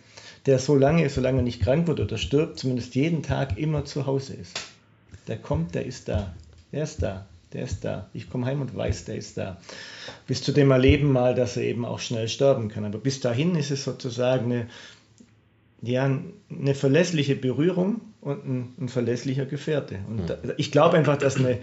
der 0.47 0.59
so 0.59 0.75
lange, 0.75 1.09
solange 1.09 1.39
er 1.39 1.45
nicht 1.45 1.63
krank 1.63 1.87
wird 1.87 2.01
oder 2.01 2.19
stirbt, 2.19 2.59
zumindest 2.59 2.95
jeden 2.95 3.23
Tag 3.23 3.57
immer 3.57 3.85
zu 3.85 4.07
Hause 4.07 4.35
ist. 4.35 4.61
Der 5.29 5.37
kommt, 5.37 5.75
der 5.75 5.87
ist 5.87 6.09
da. 6.09 6.35
Der 6.73 6.83
ist 6.83 7.03
da. 7.03 7.27
Der 7.53 7.65
ist 7.65 7.85
da. 7.85 8.09
Ich 8.13 8.29
komme 8.29 8.47
heim 8.47 8.61
und 8.61 8.77
weiß, 8.77 9.05
der 9.05 9.17
ist 9.17 9.39
da. 9.39 9.59
Bis 10.27 10.43
zu 10.43 10.53
dem 10.53 10.71
Erleben 10.71 11.13
mal, 11.13 11.35
dass 11.35 11.57
er 11.57 11.63
eben 11.63 11.85
auch 11.85 11.99
schnell 11.99 12.29
sterben 12.29 12.69
kann. 12.69 12.85
Aber 12.85 12.99
bis 12.99 13.21
dahin 13.21 13.55
ist 13.55 13.71
es 13.71 13.85
sozusagen 13.85 14.53
eine, 14.53 14.67
ja, 15.83 16.05
eine 16.51 16.75
verlässliche 16.75 17.37
Berührung 17.37 18.01
und 18.21 18.45
ein, 18.45 18.75
ein 18.81 18.89
verlässlicher 18.89 19.47
Gefährte. 19.47 19.99
Und 20.09 20.29
da, 20.29 20.39
ich 20.57 20.73
glaube 20.73 20.97
einfach, 20.97 21.17
dass 21.17 21.37
eine, 21.37 21.59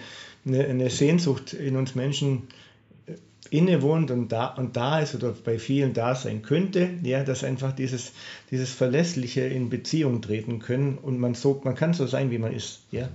eine, 0.46 0.66
eine 0.66 0.90
Sehnsucht 0.90 1.54
in 1.54 1.76
uns 1.76 1.96
Menschen 1.96 2.48
äh, 3.08 3.14
innewohnt 3.50 4.12
und 4.12 4.32
da, 4.32 4.48
und 4.48 4.76
da 4.76 5.00
ist 5.00 5.16
oder 5.16 5.32
bei 5.32 5.60
vielen 5.60 5.94
da 5.94 6.16
sein 6.16 6.42
könnte, 6.42 6.90
ja, 7.04 7.24
dass 7.24 7.44
einfach 7.44 7.74
dieses, 7.74 8.14
dieses 8.52 8.72
Verlässliche 8.72 9.42
in 9.42 9.70
Beziehung 9.70 10.22
treten 10.22 10.60
können 10.60 10.98
und 10.98 11.20
man 11.20 11.34
so, 11.34 11.62
man 11.64 11.76
kann 11.76 11.94
so 11.94 12.08
sein, 12.08 12.32
wie 12.32 12.40
man 12.40 12.54
ist, 12.54 12.84
ja. 12.92 13.10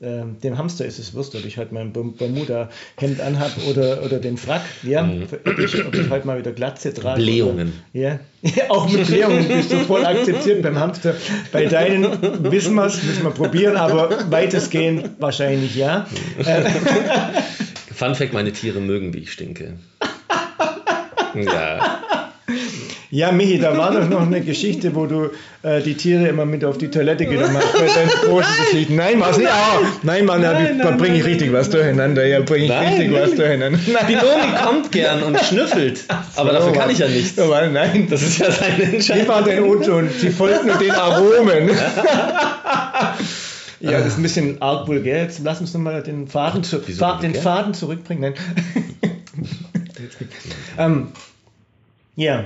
Ähm, 0.00 0.38
dem 0.40 0.56
Hamster 0.56 0.86
ist 0.86 1.00
es 1.00 1.12
wurscht, 1.14 1.34
ob 1.34 1.44
ich 1.44 1.58
heute 1.58 1.74
mein 1.74 1.92
Berm- 1.92 2.16
Bermuda-Hemd 2.16 3.20
anhab 3.20 3.50
oder, 3.68 4.04
oder 4.04 4.20
den 4.20 4.36
Frack, 4.36 4.62
ja, 4.84 5.02
ob, 5.44 5.58
ich, 5.58 5.84
ob 5.84 5.92
ich 5.92 6.08
heute 6.08 6.24
mal 6.24 6.38
wieder 6.38 6.52
Glatze 6.52 6.94
trage. 6.94 7.20
Blähungen. 7.20 7.72
Oder, 7.92 8.02
ja, 8.02 8.20
auch 8.68 8.88
mit 8.88 9.08
Blähungen 9.08 9.48
bist 9.48 9.72
du 9.72 9.78
voll 9.78 10.04
akzeptiert 10.04 10.62
beim 10.62 10.78
Hamster. 10.78 11.14
Bei 11.50 11.66
deinen 11.66 12.04
wissen 12.48 12.76
wir 12.76 12.86
es, 12.86 13.02
müssen 13.02 13.24
wir 13.24 13.32
probieren, 13.32 13.76
aber 13.76 14.30
weitestgehend 14.30 15.10
wahrscheinlich 15.18 15.74
ja. 15.74 16.06
Fun 17.92 18.14
Fact: 18.14 18.32
Meine 18.32 18.52
Tiere 18.52 18.78
mögen, 18.78 19.12
wie 19.14 19.18
ich 19.18 19.32
stinke. 19.32 19.74
Ja. 21.34 21.97
Ja, 23.10 23.32
Michi, 23.32 23.58
da 23.58 23.74
war 23.76 23.92
doch 23.92 24.06
noch 24.06 24.20
eine 24.20 24.42
Geschichte, 24.42 24.94
wo 24.94 25.06
du 25.06 25.30
äh, 25.62 25.80
die 25.80 25.94
Tiere 25.94 26.28
immer 26.28 26.44
mit 26.44 26.62
auf 26.62 26.76
die 26.76 26.88
Toilette 26.90 27.24
genommen 27.24 27.56
hast 27.56 27.72
bei 27.72 27.86
deinen 27.86 28.10
großen 28.10 28.52
Geschichten. 28.66 28.96
Nein, 28.96 29.18
mach's 29.18 29.38
nicht. 29.38 29.48
Oh, 29.48 29.84
nein, 30.02 30.26
Mann, 30.26 30.42
da, 30.42 30.52
Nein, 30.52 30.76
da 30.78 30.84
nein, 30.90 30.98
bringe 30.98 31.16
ich 31.16 31.22
nein, 31.22 31.30
richtig 31.32 31.52
was 31.54 31.70
durcheinander. 31.70 32.26
Ja, 32.26 32.40
bringe 32.40 32.64
ich 32.64 32.70
Nein, 32.70 32.88
richtig 32.88 33.12
was 33.14 33.28
nein. 33.30 33.36
durcheinander. 33.38 33.78
Die 34.08 34.14
Nomi 34.14 34.52
kommt 34.62 34.92
gern 34.92 35.22
und 35.22 35.40
schnüffelt. 35.40 36.04
Aber 36.36 36.52
dafür 36.52 36.72
kann 36.72 36.90
ich 36.90 36.98
ja 36.98 37.08
nichts. 37.08 37.38
Aber 37.38 37.66
nein, 37.68 38.08
Das 38.10 38.20
ist 38.20 38.38
ja 38.40 38.50
seine 38.50 38.82
Entscheidung. 38.82 39.28
war 39.28 39.42
dein 39.42 39.62
O-Ton? 39.62 40.10
Sie 40.10 40.28
folgten 40.28 40.66
nur 40.66 40.76
den 40.76 40.90
Aromen. 40.90 41.70
Ja, 43.80 43.92
das 43.92 44.06
ist 44.08 44.16
ein 44.18 44.22
bisschen 44.22 44.60
arg 44.60 44.86
vulgär. 44.86 45.22
Jetzt 45.22 45.40
lass 45.44 45.60
uns 45.60 45.72
nochmal 45.72 46.02
den 46.02 46.26
Faden, 46.26 46.62
zu, 46.64 46.80
Faden, 46.80 47.32
den 47.32 47.40
Faden 47.40 47.72
zurückbringen. 47.74 48.34
ähm, 50.78 51.08
ja, 52.16 52.44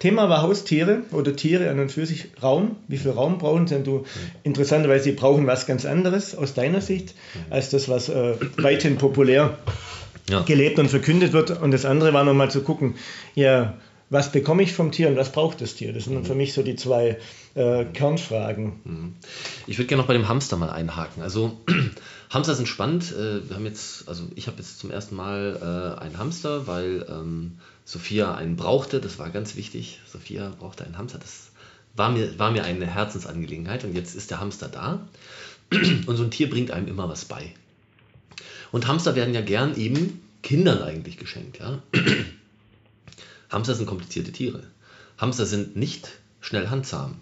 Thema 0.00 0.30
war 0.30 0.40
Haustiere 0.40 1.02
oder 1.12 1.36
Tiere 1.36 1.70
an 1.70 1.78
und 1.78 1.92
für 1.92 2.06
sich 2.06 2.28
Raum. 2.42 2.76
Wie 2.88 2.96
viel 2.96 3.10
Raum 3.10 3.36
brauchen 3.36 3.66
sie? 3.66 3.82
Du, 3.82 4.04
interessanterweise, 4.42 5.04
sie 5.04 5.12
brauchen 5.12 5.46
was 5.46 5.66
ganz 5.66 5.84
anderes 5.84 6.34
aus 6.34 6.54
deiner 6.54 6.80
Sicht 6.80 7.14
als 7.50 7.68
das, 7.68 7.88
was 7.88 8.08
äh, 8.08 8.34
weithin 8.56 8.96
populär 8.96 9.58
ja. 10.28 10.40
gelebt 10.40 10.78
und 10.78 10.88
verkündet 10.88 11.34
wird. 11.34 11.50
Und 11.60 11.70
das 11.70 11.84
andere 11.84 12.14
war 12.14 12.24
nochmal 12.24 12.50
zu 12.50 12.62
gucken, 12.62 12.94
ja, 13.34 13.74
was 14.08 14.32
bekomme 14.32 14.62
ich 14.62 14.72
vom 14.72 14.90
Tier 14.90 15.08
und 15.08 15.16
was 15.16 15.32
braucht 15.32 15.60
das 15.60 15.74
Tier? 15.74 15.92
Das 15.92 16.04
sind 16.04 16.14
mhm. 16.14 16.24
für 16.24 16.34
mich 16.34 16.54
so 16.54 16.62
die 16.62 16.76
zwei 16.76 17.18
äh, 17.54 17.84
Kernfragen. 17.84 18.80
Mhm. 18.84 19.14
Ich 19.66 19.76
würde 19.76 19.86
gerne 19.86 20.00
noch 20.00 20.08
bei 20.08 20.14
dem 20.14 20.28
Hamster 20.28 20.56
mal 20.56 20.70
einhaken. 20.70 21.22
Also 21.22 21.60
Hamster 22.30 22.54
sind 22.54 22.68
spannend. 22.68 23.12
Äh, 23.12 23.48
wir 23.48 23.56
haben 23.56 23.66
jetzt, 23.66 24.08
also 24.08 24.24
ich 24.34 24.46
habe 24.46 24.56
jetzt 24.56 24.78
zum 24.78 24.90
ersten 24.90 25.14
Mal 25.14 25.96
äh, 25.98 26.02
einen 26.02 26.16
Hamster, 26.16 26.66
weil 26.66 27.06
ähm, 27.06 27.58
Sophia 27.90 28.36
einen 28.36 28.54
brauchte. 28.54 29.00
Das 29.00 29.18
war 29.18 29.30
ganz 29.30 29.56
wichtig. 29.56 29.98
Sophia 30.06 30.54
brauchte 30.60 30.84
einen 30.84 30.96
Hamster. 30.96 31.18
Das 31.18 31.50
war 31.96 32.08
mir, 32.10 32.38
war 32.38 32.52
mir 32.52 32.62
eine 32.62 32.86
Herzensangelegenheit 32.86 33.82
und 33.82 33.96
jetzt 33.96 34.14
ist 34.14 34.30
der 34.30 34.38
Hamster 34.38 34.68
da. 34.68 35.08
Und 36.06 36.16
so 36.16 36.22
ein 36.22 36.30
Tier 36.30 36.48
bringt 36.48 36.70
einem 36.70 36.86
immer 36.86 37.08
was 37.08 37.24
bei. 37.24 37.52
Und 38.70 38.86
Hamster 38.86 39.16
werden 39.16 39.34
ja 39.34 39.40
gern 39.40 39.76
eben 39.76 40.22
Kindern 40.44 40.82
eigentlich 40.82 41.16
geschenkt. 41.16 41.58
Ja? 41.58 41.82
Hamster 43.50 43.74
sind 43.74 43.86
komplizierte 43.86 44.30
Tiere. 44.30 44.62
Hamster 45.18 45.44
sind 45.44 45.74
nicht 45.74 46.08
schnell 46.40 46.68
handsam. 46.68 47.16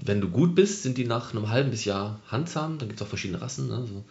Wenn 0.00 0.22
du 0.22 0.30
gut 0.30 0.54
bist, 0.54 0.82
sind 0.82 0.96
die 0.96 1.04
nach 1.04 1.32
einem 1.32 1.50
halben 1.50 1.70
bis 1.70 1.84
Jahr 1.84 2.18
handsam. 2.28 2.78
Dann 2.78 2.88
gibt 2.88 2.98
es 2.98 3.06
auch 3.06 3.10
verschiedene 3.10 3.42
Rassen. 3.42 3.68
Ne? 3.68 3.86
So 3.86 4.04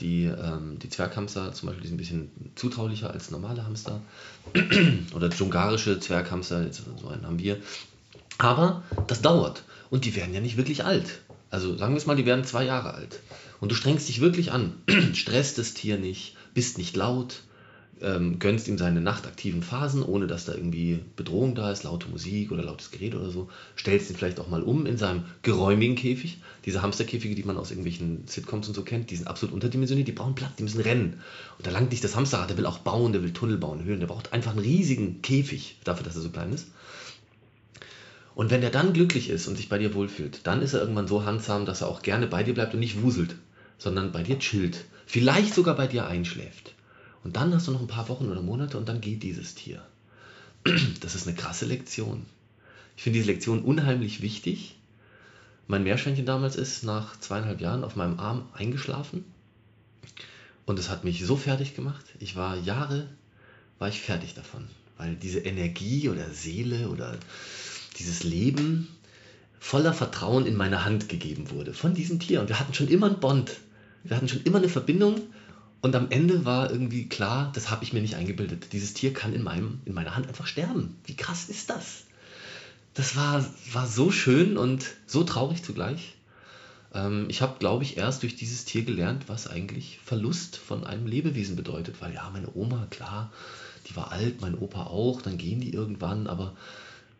die, 0.00 0.24
ähm, 0.24 0.78
die 0.78 0.88
Zwerghamster 0.88 1.52
zum 1.52 1.68
Beispiel 1.68 1.82
die 1.82 1.88
sind 1.88 1.94
ein 1.94 1.98
bisschen 1.98 2.30
zutraulicher 2.54 3.10
als 3.10 3.30
normale 3.30 3.64
Hamster. 3.64 4.00
Oder 5.14 5.30
dschungarische 5.30 6.00
Zwerghamster, 6.00 6.72
so 6.72 7.08
einen 7.08 7.26
haben 7.26 7.38
wir. 7.38 7.58
Aber 8.38 8.82
das 9.06 9.22
dauert. 9.22 9.64
Und 9.90 10.04
die 10.04 10.16
werden 10.16 10.34
ja 10.34 10.40
nicht 10.40 10.56
wirklich 10.56 10.84
alt. 10.84 11.20
Also 11.50 11.76
sagen 11.76 11.92
wir 11.94 11.98
es 11.98 12.06
mal, 12.06 12.16
die 12.16 12.26
werden 12.26 12.44
zwei 12.44 12.64
Jahre 12.64 12.94
alt. 12.94 13.20
Und 13.60 13.70
du 13.70 13.74
strengst 13.74 14.08
dich 14.08 14.20
wirklich 14.20 14.50
an. 14.52 14.74
Stresst 15.14 15.58
das 15.58 15.74
Tier 15.74 15.98
nicht, 15.98 16.36
bist 16.54 16.78
nicht 16.78 16.96
laut, 16.96 17.42
ähm, 18.02 18.38
gönnst 18.38 18.68
ihm 18.68 18.78
seine 18.78 19.00
nachtaktiven 19.00 19.62
Phasen, 19.62 20.02
ohne 20.02 20.26
dass 20.26 20.44
da 20.44 20.54
irgendwie 20.54 21.00
Bedrohung 21.16 21.54
da 21.54 21.70
ist, 21.70 21.84
laute 21.84 22.08
Musik 22.08 22.52
oder 22.52 22.62
lautes 22.62 22.90
Gerät 22.90 23.14
oder 23.14 23.30
so. 23.30 23.48
Stellst 23.78 24.10
ihn 24.10 24.16
vielleicht 24.16 24.40
auch 24.40 24.48
mal 24.48 24.62
um 24.62 24.86
in 24.86 24.98
seinem 24.98 25.24
geräumigen 25.42 25.96
Käfig. 25.96 26.38
Diese 26.64 26.82
Hamsterkäfige, 26.82 27.34
die 27.34 27.44
man 27.44 27.56
aus 27.56 27.70
irgendwelchen 27.70 28.26
Sitcoms 28.26 28.68
und 28.68 28.74
so 28.74 28.82
kennt, 28.82 29.10
die 29.10 29.16
sind 29.16 29.28
absolut 29.28 29.54
unterdimensioniert, 29.54 30.08
die 30.08 30.12
brauchen 30.12 30.34
Platz, 30.34 30.56
die 30.58 30.64
müssen 30.64 30.80
rennen. 30.80 31.20
Und 31.58 31.66
da 31.66 31.70
langt 31.70 31.90
nicht 31.90 32.04
das 32.04 32.16
Hamsterrad, 32.16 32.50
der 32.50 32.58
will 32.58 32.66
auch 32.66 32.78
bauen, 32.78 33.12
der 33.12 33.22
will 33.22 33.32
Tunnel 33.32 33.56
bauen, 33.56 33.84
Höhlen, 33.84 34.00
der 34.00 34.08
braucht 34.08 34.32
einfach 34.32 34.50
einen 34.50 34.60
riesigen 34.60 35.22
Käfig 35.22 35.78
dafür, 35.84 36.04
dass 36.04 36.16
er 36.16 36.22
so 36.22 36.30
klein 36.30 36.52
ist. 36.52 36.68
Und 38.34 38.50
wenn 38.50 38.62
er 38.62 38.70
dann 38.70 38.92
glücklich 38.92 39.28
ist 39.28 39.46
und 39.46 39.56
sich 39.56 39.68
bei 39.68 39.78
dir 39.78 39.94
wohlfühlt, 39.94 40.46
dann 40.46 40.62
ist 40.62 40.72
er 40.72 40.80
irgendwann 40.80 41.08
so 41.08 41.24
handsam, 41.24 41.66
dass 41.66 41.82
er 41.82 41.88
auch 41.88 42.02
gerne 42.02 42.26
bei 42.26 42.42
dir 42.42 42.54
bleibt 42.54 42.74
und 42.74 42.80
nicht 42.80 43.02
wuselt, 43.02 43.36
sondern 43.78 44.12
bei 44.12 44.22
dir 44.22 44.38
chillt. 44.38 44.84
Vielleicht 45.06 45.54
sogar 45.54 45.76
bei 45.76 45.86
dir 45.86 46.06
einschläft. 46.06 46.74
Und 47.24 47.36
dann 47.36 47.54
hast 47.54 47.68
du 47.68 47.72
noch 47.72 47.80
ein 47.80 47.86
paar 47.86 48.08
Wochen 48.08 48.30
oder 48.30 48.42
Monate 48.42 48.78
und 48.78 48.88
dann 48.88 49.00
geht 49.00 49.22
dieses 49.22 49.54
Tier. 49.54 49.82
Das 51.00 51.14
ist 51.14 51.26
eine 51.26 51.36
krasse 51.36 51.66
Lektion. 51.66 52.26
Ich 52.96 53.02
finde 53.02 53.18
diese 53.18 53.30
Lektion 53.30 53.62
unheimlich 53.62 54.22
wichtig. 54.22 54.76
Mein 55.66 55.84
Meerschweinchen 55.84 56.26
damals 56.26 56.56
ist 56.56 56.84
nach 56.84 57.18
zweieinhalb 57.18 57.60
Jahren 57.60 57.84
auf 57.84 57.96
meinem 57.96 58.18
Arm 58.18 58.48
eingeschlafen. 58.52 59.24
Und 60.66 60.78
es 60.78 60.88
hat 60.88 61.04
mich 61.04 61.24
so 61.24 61.36
fertig 61.36 61.74
gemacht. 61.74 62.04
Ich 62.20 62.36
war 62.36 62.56
Jahre, 62.56 63.08
war 63.78 63.88
ich 63.88 64.00
fertig 64.00 64.34
davon. 64.34 64.66
Weil 64.98 65.16
diese 65.16 65.40
Energie 65.40 66.08
oder 66.08 66.30
Seele 66.30 66.88
oder 66.88 67.16
dieses 67.98 68.22
Leben 68.22 68.88
voller 69.58 69.92
Vertrauen 69.92 70.46
in 70.46 70.56
meine 70.56 70.84
Hand 70.84 71.08
gegeben 71.08 71.50
wurde 71.50 71.72
von 71.72 71.94
diesem 71.94 72.20
Tier. 72.20 72.40
Und 72.40 72.48
wir 72.48 72.58
hatten 72.58 72.74
schon 72.74 72.88
immer 72.88 73.06
einen 73.06 73.20
Bond. 73.20 73.52
Wir 74.04 74.16
hatten 74.16 74.28
schon 74.28 74.42
immer 74.42 74.58
eine 74.58 74.68
Verbindung 74.68 75.20
und 75.82 75.96
am 75.96 76.10
Ende 76.10 76.44
war 76.44 76.70
irgendwie 76.70 77.08
klar, 77.08 77.50
das 77.54 77.68
habe 77.68 77.82
ich 77.82 77.92
mir 77.92 78.00
nicht 78.00 78.14
eingebildet. 78.14 78.72
Dieses 78.72 78.94
Tier 78.94 79.12
kann 79.12 79.34
in, 79.34 79.42
meinem, 79.42 79.80
in 79.84 79.94
meiner 79.94 80.14
Hand 80.14 80.28
einfach 80.28 80.46
sterben. 80.46 80.96
Wie 81.04 81.16
krass 81.16 81.48
ist 81.48 81.70
das? 81.70 82.04
Das 82.94 83.16
war, 83.16 83.44
war 83.72 83.86
so 83.86 84.12
schön 84.12 84.56
und 84.56 84.86
so 85.06 85.24
traurig 85.24 85.64
zugleich. 85.64 86.14
Ähm, 86.94 87.26
ich 87.28 87.42
habe, 87.42 87.58
glaube 87.58 87.82
ich, 87.82 87.96
erst 87.96 88.22
durch 88.22 88.36
dieses 88.36 88.64
Tier 88.64 88.84
gelernt, 88.84 89.24
was 89.28 89.48
eigentlich 89.48 89.98
Verlust 90.04 90.56
von 90.56 90.84
einem 90.84 91.06
Lebewesen 91.06 91.56
bedeutet. 91.56 92.00
Weil 92.00 92.14
ja, 92.14 92.30
meine 92.32 92.54
Oma, 92.54 92.86
klar, 92.90 93.32
die 93.88 93.96
war 93.96 94.12
alt, 94.12 94.40
mein 94.40 94.56
Opa 94.56 94.84
auch, 94.84 95.20
dann 95.20 95.36
gehen 95.36 95.60
die 95.60 95.72
irgendwann, 95.72 96.28
aber 96.28 96.54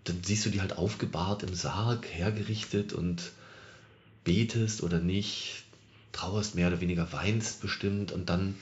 dann 0.05 0.21
siehst 0.23 0.47
du 0.47 0.51
die 0.51 0.61
halt 0.61 0.79
aufgebahrt 0.79 1.43
im 1.43 1.55
Sarg, 1.55 2.07
hergerichtet 2.07 2.93
und 2.93 3.33
betest 4.23 4.85
oder 4.85 5.01
nicht 5.01 5.65
trauerst 6.13 6.55
mehr 6.55 6.69
oder 6.69 6.81
weniger, 6.81 7.13
weinst 7.13 7.61
bestimmt 7.61 8.13
und 8.13 8.29
dann 8.29 8.55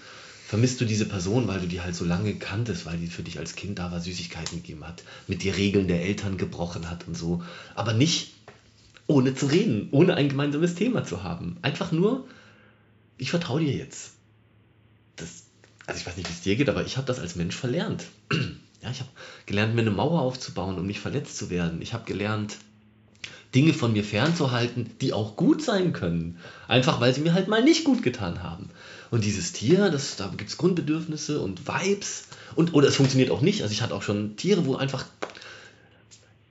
vermisst 0.46 0.80
du 0.80 0.84
diese 0.84 1.06
Person, 1.06 1.46
weil 1.46 1.60
du 1.60 1.68
die 1.68 1.80
halt 1.80 1.94
so 1.94 2.04
lange 2.04 2.34
kanntest, 2.34 2.84
weil 2.86 2.98
die 2.98 3.06
für 3.06 3.22
dich 3.22 3.38
als 3.38 3.54
Kind 3.54 3.78
da 3.78 3.92
war, 3.92 4.00
Süßigkeiten 4.00 4.62
gegeben 4.62 4.84
hat, 4.86 5.04
mit 5.28 5.42
dir 5.42 5.56
Regeln 5.56 5.86
der 5.86 6.02
Eltern 6.02 6.38
gebrochen 6.38 6.90
hat 6.90 7.06
und 7.06 7.16
so. 7.16 7.42
Aber 7.76 7.92
nicht 7.92 8.32
ohne 9.06 9.34
zu 9.34 9.46
reden, 9.46 9.88
ohne 9.90 10.14
ein 10.14 10.28
gemeinsames 10.28 10.74
Thema 10.74 11.04
zu 11.04 11.22
haben. 11.22 11.56
Einfach 11.62 11.92
nur, 11.92 12.26
ich 13.18 13.30
vertraue 13.30 13.60
dir 13.60 13.72
jetzt. 13.72 14.12
Das, 15.16 15.44
also 15.86 16.00
ich 16.00 16.06
weiß 16.06 16.16
nicht, 16.16 16.28
wie 16.28 16.32
es 16.32 16.40
dir 16.40 16.56
geht, 16.56 16.68
aber 16.68 16.84
ich 16.84 16.96
habe 16.96 17.06
das 17.06 17.18
als 17.18 17.36
Mensch 17.36 17.56
verlernt. 17.56 18.06
Ja, 18.82 18.90
ich 18.90 19.00
habe 19.00 19.10
gelernt, 19.44 19.74
mir 19.74 19.82
eine 19.82 19.90
Mauer 19.90 20.22
aufzubauen, 20.22 20.78
um 20.78 20.86
nicht 20.86 21.00
verletzt 21.00 21.36
zu 21.36 21.50
werden. 21.50 21.82
Ich 21.82 21.92
habe 21.92 22.06
gelernt, 22.06 22.56
Dinge 23.54 23.72
von 23.72 23.92
mir 23.92 24.04
fernzuhalten, 24.04 24.90
die 25.00 25.12
auch 25.12 25.36
gut 25.36 25.62
sein 25.62 25.92
können. 25.92 26.38
Einfach 26.68 27.00
weil 27.00 27.14
sie 27.14 27.20
mir 27.20 27.34
halt 27.34 27.48
mal 27.48 27.62
nicht 27.62 27.84
gut 27.84 28.02
getan 28.02 28.42
haben. 28.42 28.70
Und 29.10 29.24
dieses 29.24 29.52
Tier, 29.52 29.90
das, 29.90 30.16
da 30.16 30.28
gibt 30.28 30.50
es 30.50 30.56
Grundbedürfnisse 30.56 31.40
und 31.40 31.66
Vibes. 31.66 32.24
Und, 32.54 32.74
oder 32.74 32.88
es 32.88 32.96
funktioniert 32.96 33.30
auch 33.30 33.40
nicht. 33.40 33.62
Also 33.62 33.72
ich 33.72 33.82
hatte 33.82 33.94
auch 33.94 34.02
schon 34.02 34.36
Tiere, 34.36 34.66
wo 34.66 34.76
einfach. 34.76 35.04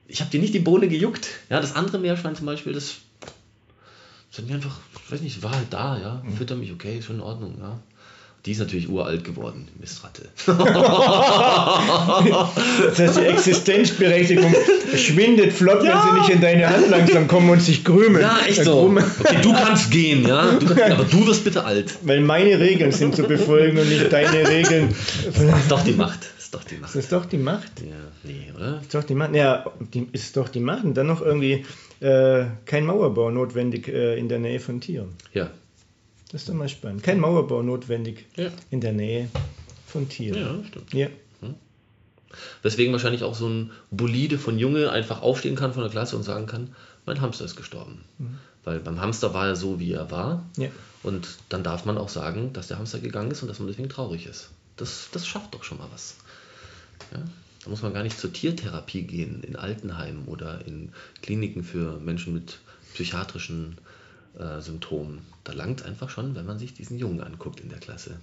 Ich 0.08 0.20
habe 0.22 0.32
dir 0.32 0.42
nicht 0.42 0.54
die 0.54 0.60
Bohne 0.60 0.88
gejuckt. 0.88 1.28
Ja, 1.50 1.62
das 1.62 1.76
andere 1.76 2.00
Meerschwein 2.00 2.36
zum 2.36 2.48
Beispiel, 2.48 2.74
das 2.74 2.96
sind 4.32 4.48
mir 4.50 4.56
einfach, 4.56 4.80
ich 5.06 5.12
weiß 5.12 5.22
nicht, 5.22 5.42
war 5.42 5.52
halt 5.52 5.72
da, 5.72 5.98
ja. 5.98 6.24
Mhm. 6.26 6.34
Fütter 6.34 6.56
mich, 6.56 6.72
okay, 6.72 6.98
ist 6.98 7.06
schon 7.06 7.18
in 7.18 7.22
Ordnung, 7.22 7.58
ja. 7.60 7.80
Die 8.46 8.52
ist 8.54 8.60
natürlich 8.60 8.88
uralt 8.88 9.26
geworden, 9.26 9.68
Mistratte. 9.82 10.30
das 10.46 10.58
heißt, 12.98 13.18
die 13.18 13.26
Existenzberechtigung 13.26 14.56
schwindet 14.96 15.52
flott, 15.52 15.84
ja. 15.84 15.94
wenn 15.94 16.14
sie 16.14 16.20
nicht 16.20 16.30
in 16.30 16.42
deine 16.42 16.70
Hand 16.70 16.90
langsam 16.90 17.28
kommen 17.28 17.50
und 17.50 17.62
sich 17.62 17.84
krümeln. 17.84 18.22
Ja, 18.22 18.40
echt 18.48 18.64
so. 18.64 18.96
Okay, 19.20 19.40
du 19.42 19.52
kannst 19.52 19.92
gehen, 19.92 20.26
ja. 20.26 20.54
Du, 20.54 20.68
aber 20.72 21.04
du 21.04 21.28
wirst 21.28 21.44
bitte 21.44 21.66
alt. 21.66 21.98
Weil 22.04 22.22
meine 22.22 22.58
Regeln 22.60 22.94
sind 22.94 23.14
zu 23.14 23.24
befolgen 23.24 23.78
und 23.78 23.90
nicht 23.90 24.12
deine 24.12 24.48
Regeln. 24.48 24.96
Das 25.26 25.38
ist 25.38 25.70
doch 25.70 25.84
die 25.84 25.92
Macht. 25.92 26.20
Das 26.38 26.46
ist 26.46 26.54
doch 26.54 26.64
die 26.64 26.76
Macht. 26.78 26.96
Das 26.96 26.96
ist 26.96 27.12
doch 27.12 27.26
die 27.26 27.38
Macht. 27.38 27.72
Ja, 27.82 27.96
nee, 28.24 28.54
oder? 28.56 28.76
Das 28.76 28.84
ist 28.84 28.96
doch 28.96 29.04
die 29.04 29.16
Macht. 29.16 29.36
Ja, 29.36 29.66
die 29.94 30.08
ist 30.14 30.38
doch 30.38 30.48
die 30.48 30.62
Macht. 30.62 30.86
Und 30.86 30.96
dann 30.96 31.08
noch 31.08 31.22
irgendwie 31.22 31.66
äh, 32.00 32.46
kein 32.66 32.86
Mauerbau 32.86 33.32
notwendig 33.32 33.90
äh, 33.90 34.18
in 34.18 34.30
der 34.30 34.40
Nähe 34.40 34.62
von 34.62 34.80
Tieren. 34.80 35.10
Ja, 35.34 35.52
das 36.32 36.42
ist 36.42 36.50
doch 36.50 36.54
mal 36.54 36.70
spannend. 36.70 37.04
Kein 37.04 37.20
Mauerbau 37.20 37.62
notwendig 37.62 38.26
ja. 38.36 38.50
in 38.70 38.82
der 38.82 38.94
Nähe 38.94 39.30
von 39.88 40.08
Tieren. 40.08 40.62
Ja, 40.62 40.68
stimmt. 40.68 40.94
Ja. 40.94 41.08
Hm. 41.42 41.56
Weswegen 42.62 42.94
wahrscheinlich 42.94 43.24
auch 43.24 43.36
so 43.36 43.48
ein 43.48 43.72
Bolide 43.90 44.38
von 44.38 44.60
Junge 44.60 44.92
einfach 44.92 45.22
aufstehen 45.22 45.56
kann 45.56 45.74
von 45.74 45.82
der 45.82 45.92
Klasse 45.92 46.16
und 46.16 46.24
sagen 46.24 46.46
kann, 46.46 46.76
mein 47.06 47.22
Hamster 47.22 47.46
ist 47.46 47.56
gestorben. 47.56 48.04
Mhm. 48.20 48.38
Weil 48.64 48.80
beim 48.80 49.02
Hamster 49.02 49.34
war 49.34 49.48
er 49.48 49.56
so, 49.56 49.80
wie 49.80 49.92
er 49.92 50.12
war. 50.12 50.46
Ja. 50.58 50.70
Und 51.02 51.38
dann 51.50 51.64
darf 51.64 51.86
man 51.86 51.98
auch 51.98 52.10
sagen, 52.10 52.54
dass 52.54 52.68
der 52.68 52.78
Hamster 52.78 53.00
gegangen 53.00 53.32
ist 53.32 53.42
und 53.42 53.48
dass 53.48 53.60
man 53.60 53.68
deswegen 53.68 53.90
traurig 53.90 54.28
ist. 54.28 54.52
Das, 54.78 55.10
das 55.12 55.26
schafft 55.26 55.56
doch 55.56 55.64
schon 55.64 55.80
mal 55.80 55.88
was. 55.92 56.18
Ja? 57.12 57.24
Da 57.64 57.70
muss 57.70 57.82
man 57.82 57.94
gar 57.94 58.04
nicht 58.04 58.20
zur 58.20 58.32
Tiertherapie 58.32 59.02
gehen, 59.02 59.44
in 59.44 59.56
Altenheimen 59.56 60.26
oder 60.26 60.66
in 60.66 60.92
Kliniken 61.22 61.64
für 61.64 62.00
Menschen 62.00 62.34
mit 62.34 62.60
psychiatrischen 62.94 63.78
äh, 64.38 64.62
Symptomen. 64.62 65.22
Da 65.44 65.54
langt 65.54 65.84
einfach 65.84 66.10
schon, 66.10 66.36
wenn 66.36 66.46
man 66.46 66.60
sich 66.60 66.74
diesen 66.74 66.98
Jungen 66.98 67.22
anguckt 67.22 67.60
in 67.60 67.70
der 67.70 67.80
Klasse, 67.80 68.20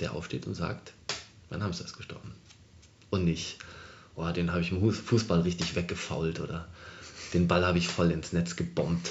der 0.00 0.14
aufsteht 0.14 0.46
und 0.46 0.54
sagt, 0.54 0.92
mein 1.50 1.62
Hamster 1.62 1.84
ist 1.84 1.96
gestorben. 1.96 2.34
Und 3.10 3.24
nicht, 3.24 3.58
oh, 4.14 4.30
den 4.30 4.52
habe 4.52 4.62
ich 4.62 4.72
im 4.72 4.92
Fußball 4.92 5.40
richtig 5.40 5.74
weggefault 5.74 6.40
oder 6.40 6.66
den 7.34 7.48
Ball 7.48 7.64
habe 7.66 7.78
ich 7.78 7.88
voll 7.88 8.10
ins 8.10 8.32
Netz 8.32 8.56
gebombt. 8.56 9.10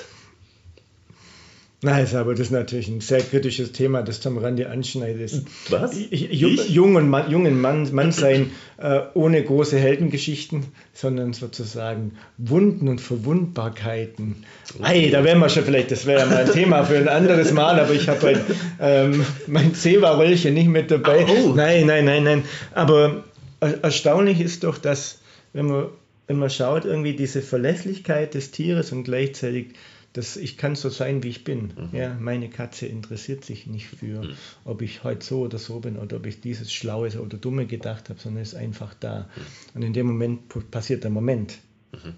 Nice, 1.83 2.13
aber 2.13 2.33
das 2.33 2.41
ist 2.41 2.51
natürlich 2.51 2.89
ein 2.89 3.01
sehr 3.01 3.21
kritisches 3.21 3.71
Thema, 3.71 4.03
das 4.03 4.19
Tom 4.19 4.37
Randi 4.37 4.65
anschneidet. 4.65 5.41
Was? 5.69 5.95
Jung, 6.11 6.59
jungen 6.67 7.09
Mann, 7.09 7.31
jungen 7.31 7.59
Mann, 7.59 7.91
Mann 7.91 8.11
sein 8.11 8.51
äh, 8.77 8.99
ohne 9.15 9.43
große 9.43 9.79
Heldengeschichten, 9.79 10.65
sondern 10.93 11.33
sozusagen 11.33 12.17
Wunden 12.37 12.87
und 12.87 13.01
Verwundbarkeiten. 13.01 14.45
Ei, 14.83 15.09
da 15.11 15.23
wären 15.23 15.39
wir 15.39 15.49
schon 15.49 15.63
vielleicht, 15.63 15.89
das 15.89 16.05
wäre 16.05 16.19
ja 16.19 16.25
mal 16.27 16.45
ein 16.45 16.51
Thema 16.51 16.83
für 16.83 16.97
ein 16.97 17.07
anderes 17.07 17.51
Mal, 17.51 17.79
aber 17.79 17.93
ich 17.93 18.07
habe 18.07 18.21
halt, 18.27 18.41
ähm, 18.79 19.25
mein 19.47 19.73
Zewa-Röllchen 19.73 20.53
nicht 20.53 20.69
mit 20.69 20.91
dabei. 20.91 21.25
Oh. 21.25 21.53
Nein, 21.55 21.87
nein, 21.87 22.05
nein, 22.05 22.23
nein. 22.23 22.43
Aber 22.75 23.23
erstaunlich 23.59 24.39
ist 24.39 24.63
doch, 24.65 24.77
dass, 24.77 25.19
wenn 25.53 25.65
man, 25.65 25.85
wenn 26.27 26.37
man 26.37 26.51
schaut, 26.51 26.85
irgendwie 26.85 27.15
diese 27.15 27.41
Verlässlichkeit 27.41 28.35
des 28.35 28.51
Tieres 28.51 28.91
und 28.91 29.03
gleichzeitig 29.03 29.73
das, 30.13 30.35
ich 30.35 30.57
kann 30.57 30.75
so 30.75 30.89
sein, 30.89 31.23
wie 31.23 31.29
ich 31.29 31.43
bin. 31.43 31.73
Mhm. 31.75 31.97
Ja, 31.97 32.13
meine 32.19 32.49
Katze 32.49 32.85
interessiert 32.85 33.45
sich 33.45 33.65
nicht 33.67 33.87
für, 33.87 34.23
mhm. 34.23 34.33
ob 34.65 34.81
ich 34.81 35.03
heute 35.03 35.25
so 35.25 35.41
oder 35.41 35.57
so 35.57 35.79
bin 35.79 35.97
oder 35.97 36.17
ob 36.17 36.25
ich 36.25 36.41
dieses 36.41 36.71
Schlaue 36.71 37.09
oder 37.19 37.37
Dumme 37.37 37.65
gedacht 37.65 38.09
habe, 38.09 38.19
sondern 38.19 38.43
ist 38.43 38.55
einfach 38.55 38.93
da. 38.93 39.19
Mhm. 39.19 39.75
Und 39.75 39.81
in 39.83 39.93
dem 39.93 40.07
Moment 40.07 40.71
passiert 40.71 41.03
der 41.03 41.11
Moment. 41.11 41.59
Mhm. 41.93 42.13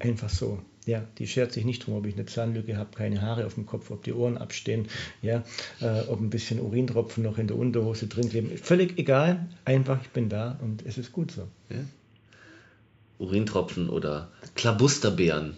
Einfach 0.00 0.30
so. 0.30 0.60
Ja, 0.86 1.02
die 1.16 1.26
schert 1.26 1.52
sich 1.52 1.64
nicht 1.64 1.86
drum, 1.86 1.94
ob 1.96 2.04
ich 2.04 2.14
eine 2.14 2.26
Zahnlücke 2.26 2.76
habe, 2.76 2.90
keine 2.94 3.22
Haare 3.22 3.46
auf 3.46 3.54
dem 3.54 3.64
Kopf, 3.64 3.90
ob 3.90 4.02
die 4.02 4.12
Ohren 4.12 4.36
abstehen, 4.36 4.88
ja, 5.22 5.42
äh, 5.80 6.00
ob 6.08 6.20
ein 6.20 6.28
bisschen 6.28 6.60
Urintropfen 6.60 7.22
noch 7.22 7.38
in 7.38 7.46
der 7.46 7.56
Unterhose 7.56 8.06
drin 8.06 8.28
kleben. 8.28 8.50
Völlig 8.58 8.98
egal, 8.98 9.48
einfach 9.64 10.02
ich 10.02 10.10
bin 10.10 10.28
da 10.28 10.58
und 10.60 10.84
es 10.84 10.98
ist 10.98 11.12
gut 11.12 11.30
so. 11.30 11.48
Ja. 11.70 11.78
Urintropfen 13.18 13.88
oder 13.88 14.30
Klabusterbeeren 14.56 15.56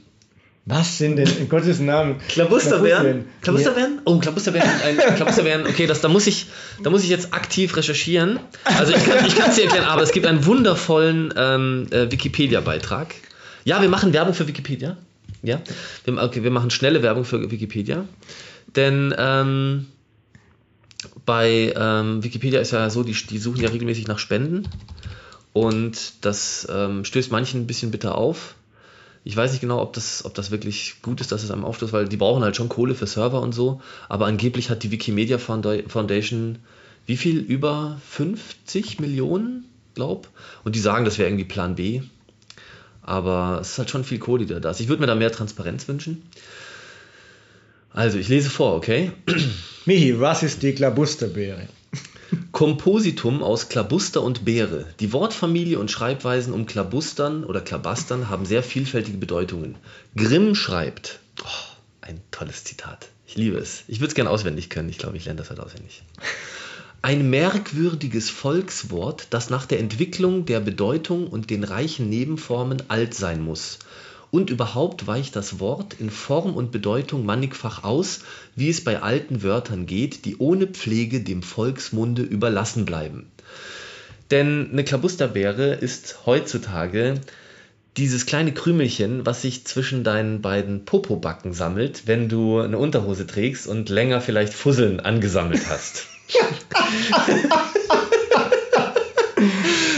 was 0.68 0.98
sind 0.98 1.14
denn 1.14 1.28
in 1.38 1.48
Gottes 1.48 1.78
Namen? 1.78 2.16
Klabusterbeeren? 2.26 3.26
Klabusterbeeren? 3.40 4.00
Oh, 4.04 4.18
Klabusterbeeren. 4.18 4.68
Ein, 4.84 4.96
Klabusterbeeren. 5.14 5.64
Okay, 5.64 5.86
das, 5.86 6.00
da, 6.00 6.08
muss 6.08 6.26
ich, 6.26 6.46
da 6.82 6.90
muss 6.90 7.04
ich 7.04 7.08
jetzt 7.08 7.32
aktiv 7.32 7.76
recherchieren. 7.76 8.40
Also 8.64 8.92
ich 8.92 9.04
kann 9.04 9.48
es 9.48 9.54
dir 9.54 9.62
erklären, 9.62 9.84
aber 9.84 10.02
es 10.02 10.10
gibt 10.10 10.26
einen 10.26 10.44
wundervollen 10.44 11.32
ähm, 11.36 11.86
äh, 11.92 12.10
Wikipedia-Beitrag. 12.10 13.14
Ja, 13.62 13.80
wir 13.80 13.88
machen 13.88 14.12
Werbung 14.12 14.34
für 14.34 14.48
Wikipedia. 14.48 14.96
Ja, 15.44 15.60
wir, 16.04 16.20
okay, 16.20 16.42
wir 16.42 16.50
machen 16.50 16.70
schnelle 16.70 17.00
Werbung 17.00 17.24
für 17.24 17.48
Wikipedia. 17.48 18.04
Denn 18.74 19.14
ähm, 19.16 19.86
bei 21.24 21.72
ähm, 21.76 22.24
Wikipedia 22.24 22.60
ist 22.60 22.72
ja 22.72 22.90
so, 22.90 23.04
die, 23.04 23.12
die 23.12 23.38
suchen 23.38 23.60
ja 23.60 23.68
regelmäßig 23.68 24.08
nach 24.08 24.18
Spenden. 24.18 24.68
Und 25.52 26.24
das 26.24 26.66
ähm, 26.68 27.04
stößt 27.04 27.30
manchen 27.30 27.60
ein 27.60 27.66
bisschen 27.68 27.92
bitter 27.92 28.18
auf 28.18 28.56
ich 29.26 29.36
weiß 29.36 29.50
nicht 29.50 29.60
genau, 29.60 29.82
ob 29.82 29.92
das, 29.92 30.24
ob 30.24 30.34
das 30.34 30.52
wirklich 30.52 31.02
gut 31.02 31.20
ist, 31.20 31.32
dass 31.32 31.42
es 31.42 31.50
einem 31.50 31.64
aufstößt, 31.64 31.92
weil 31.92 32.08
die 32.08 32.16
brauchen 32.16 32.44
halt 32.44 32.54
schon 32.54 32.68
Kohle 32.68 32.94
für 32.94 33.08
Server 33.08 33.42
und 33.42 33.52
so. 33.52 33.80
Aber 34.08 34.26
angeblich 34.26 34.70
hat 34.70 34.84
die 34.84 34.92
Wikimedia 34.92 35.38
Foundation 35.38 36.60
wie 37.06 37.16
viel? 37.16 37.38
Über 37.38 38.00
50 38.08 39.00
Millionen, 39.00 39.64
glaub. 39.96 40.28
Und 40.62 40.76
die 40.76 40.80
sagen, 40.80 41.04
das 41.04 41.18
wäre 41.18 41.28
irgendwie 41.28 41.44
Plan 41.44 41.74
B. 41.74 42.02
Aber 43.02 43.58
es 43.60 43.70
ist 43.70 43.78
halt 43.78 43.90
schon 43.90 44.04
viel 44.04 44.20
Kohle, 44.20 44.46
die 44.46 44.60
da 44.60 44.70
ist. 44.70 44.80
Ich 44.80 44.88
würde 44.88 45.00
mir 45.00 45.08
da 45.08 45.16
mehr 45.16 45.32
Transparenz 45.32 45.88
wünschen. 45.88 46.22
Also, 47.92 48.18
ich 48.18 48.28
lese 48.28 48.48
vor, 48.48 48.76
okay? 48.76 49.10
Michi, 49.86 50.20
was 50.20 50.44
ist 50.44 50.62
die 50.62 50.72
Klabusterbeere? 50.72 51.66
Kompositum 52.52 53.42
aus 53.42 53.68
Klabuster 53.68 54.22
und 54.22 54.44
Beere. 54.44 54.86
Die 55.00 55.12
Wortfamilie 55.12 55.78
und 55.78 55.90
Schreibweisen 55.90 56.52
um 56.52 56.66
Klabustern 56.66 57.44
oder 57.44 57.60
Klabastern 57.60 58.28
haben 58.28 58.46
sehr 58.46 58.62
vielfältige 58.62 59.18
Bedeutungen. 59.18 59.76
Grimm 60.16 60.54
schreibt, 60.54 61.20
oh, 61.44 61.72
ein 62.00 62.20
tolles 62.30 62.64
Zitat. 62.64 63.08
Ich 63.26 63.36
liebe 63.36 63.58
es. 63.58 63.84
Ich 63.88 64.00
würde 64.00 64.08
es 64.08 64.14
gerne 64.14 64.30
auswendig 64.30 64.70
können. 64.70 64.88
Ich 64.88 64.98
glaube, 64.98 65.16
ich 65.16 65.24
lerne 65.24 65.38
das 65.38 65.50
halt 65.50 65.60
auswendig. 65.60 66.02
Ein 67.02 67.30
merkwürdiges 67.30 68.30
Volkswort, 68.30 69.28
das 69.30 69.50
nach 69.50 69.66
der 69.66 69.78
Entwicklung 69.78 70.46
der 70.46 70.60
Bedeutung 70.60 71.28
und 71.28 71.50
den 71.50 71.62
reichen 71.62 72.08
Nebenformen 72.08 72.82
alt 72.88 73.14
sein 73.14 73.42
muss 73.42 73.78
und 74.30 74.50
überhaupt 74.50 75.06
weicht 75.06 75.36
das 75.36 75.60
Wort 75.60 75.94
in 75.98 76.10
Form 76.10 76.54
und 76.54 76.72
Bedeutung 76.72 77.24
mannigfach 77.24 77.84
aus, 77.84 78.20
wie 78.54 78.68
es 78.68 78.82
bei 78.82 79.02
alten 79.02 79.42
Wörtern 79.42 79.86
geht, 79.86 80.24
die 80.24 80.36
ohne 80.36 80.66
Pflege 80.66 81.20
dem 81.20 81.42
Volksmunde 81.42 82.22
überlassen 82.22 82.84
bleiben. 82.84 83.30
Denn 84.30 84.70
eine 84.72 84.84
Klabusterbeere 84.84 85.74
ist 85.74 86.26
heutzutage 86.26 87.20
dieses 87.96 88.26
kleine 88.26 88.52
Krümelchen, 88.52 89.24
was 89.24 89.42
sich 89.42 89.64
zwischen 89.64 90.04
deinen 90.04 90.42
beiden 90.42 90.84
Popobacken 90.84 91.54
sammelt, 91.54 92.02
wenn 92.06 92.28
du 92.28 92.60
eine 92.60 92.78
Unterhose 92.78 93.26
trägst 93.26 93.66
und 93.66 93.88
länger 93.88 94.20
vielleicht 94.20 94.52
Fusseln 94.52 95.00
angesammelt 95.00 95.62
hast. 95.68 96.06
Ist 96.28 96.66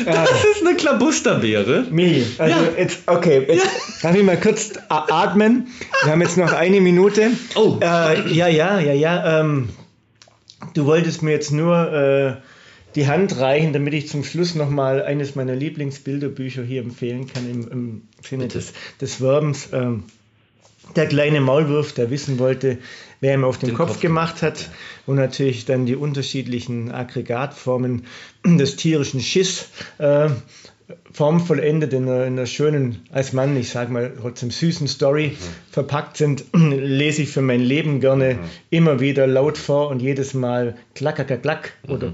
eine 0.69 0.77
Klabusterbeere. 0.77 1.87
Mili, 1.91 2.25
also 2.39 2.55
ja. 2.55 2.69
jetzt, 2.77 3.01
okay, 3.07 3.45
jetzt 3.49 3.65
ja. 3.65 3.71
darf 4.03 4.17
ich 4.17 4.23
mal 4.23 4.39
kurz 4.39 4.73
atmen. 4.89 5.69
Wir 6.05 6.13
haben 6.13 6.23
jetzt 6.23 6.37
noch 6.37 6.53
eine 6.53 6.81
Minute. 6.81 7.31
Oh. 7.55 7.79
Äh, 7.81 8.33
ja, 8.33 8.49
ja, 8.49 8.79
ja, 8.79 8.93
ja. 8.93 9.41
Ähm, 9.41 9.71
du 10.75 10.87
wolltest 10.87 11.23
mir 11.23 11.33
jetzt 11.33 11.53
nur 11.53 11.93
äh, 11.93 12.37
die 12.95 13.07
Hand 13.07 13.39
reichen, 13.39 13.73
damit 13.73 13.95
ich 13.95 14.09
zum 14.09 14.25
Schluss 14.25 14.55
nochmal 14.55 15.03
eines 15.03 15.35
meiner 15.35 15.55
Lieblingsbilderbücher 15.55 16.63
hier 16.63 16.83
empfehlen 16.83 17.27
kann 17.27 17.51
im, 17.51 17.69
im 17.71 18.03
Sinne 18.23 18.49
des, 18.49 18.73
des 19.01 19.21
Werbens. 19.21 19.69
Ähm, 19.73 20.05
der 20.97 21.07
kleine 21.07 21.41
Maulwurf, 21.41 21.93
der 21.93 22.11
wissen 22.11 22.39
wollte, 22.39 22.79
wer 23.21 23.35
ihm 23.35 23.45
auf 23.45 23.59
den, 23.59 23.71
den 23.71 23.77
Kopf, 23.77 23.93
Kopf, 23.93 24.01
gemacht 24.01 24.43
hat 24.43 24.71
und 25.07 25.17
natürlich 25.17 25.65
dann 25.65 25.87
die 25.87 25.97
unterschiedlichen 25.97 26.93
Aggregatformen 26.93 28.07
des 28.45 28.77
tierischen 28.77 29.21
Schiss 29.21 29.69
äh, 29.99 30.31
formvollendet 31.13 31.93
in 31.93 32.05
einer, 32.05 32.25
in 32.25 32.35
einer, 32.35 32.47
schönen, 32.47 33.03
als 33.11 33.33
Mann, 33.33 33.57
ich 33.57 33.71
sage 33.71 33.93
mal, 33.93 34.13
trotzdem 34.21 34.51
süßen 34.51 34.89
Story 34.89 35.33
mhm. 35.33 35.45
verpackt 35.71 36.17
sind, 36.17 36.45
lese 36.55 37.23
ich 37.23 37.29
für 37.29 37.43
mein 37.43 37.61
Leben 37.61 38.01
gerne 38.01 38.35
mhm. 38.35 38.39
immer 38.71 39.01
wieder 39.01 39.27
laut 39.27 39.59
vor 39.59 39.89
und 39.89 40.01
jedes 40.01 40.35
Mal 40.35 40.77
klack, 40.95 41.17
klack, 41.27 41.43
klack 41.43 41.73
mhm. 41.87 41.93
oder 41.93 42.13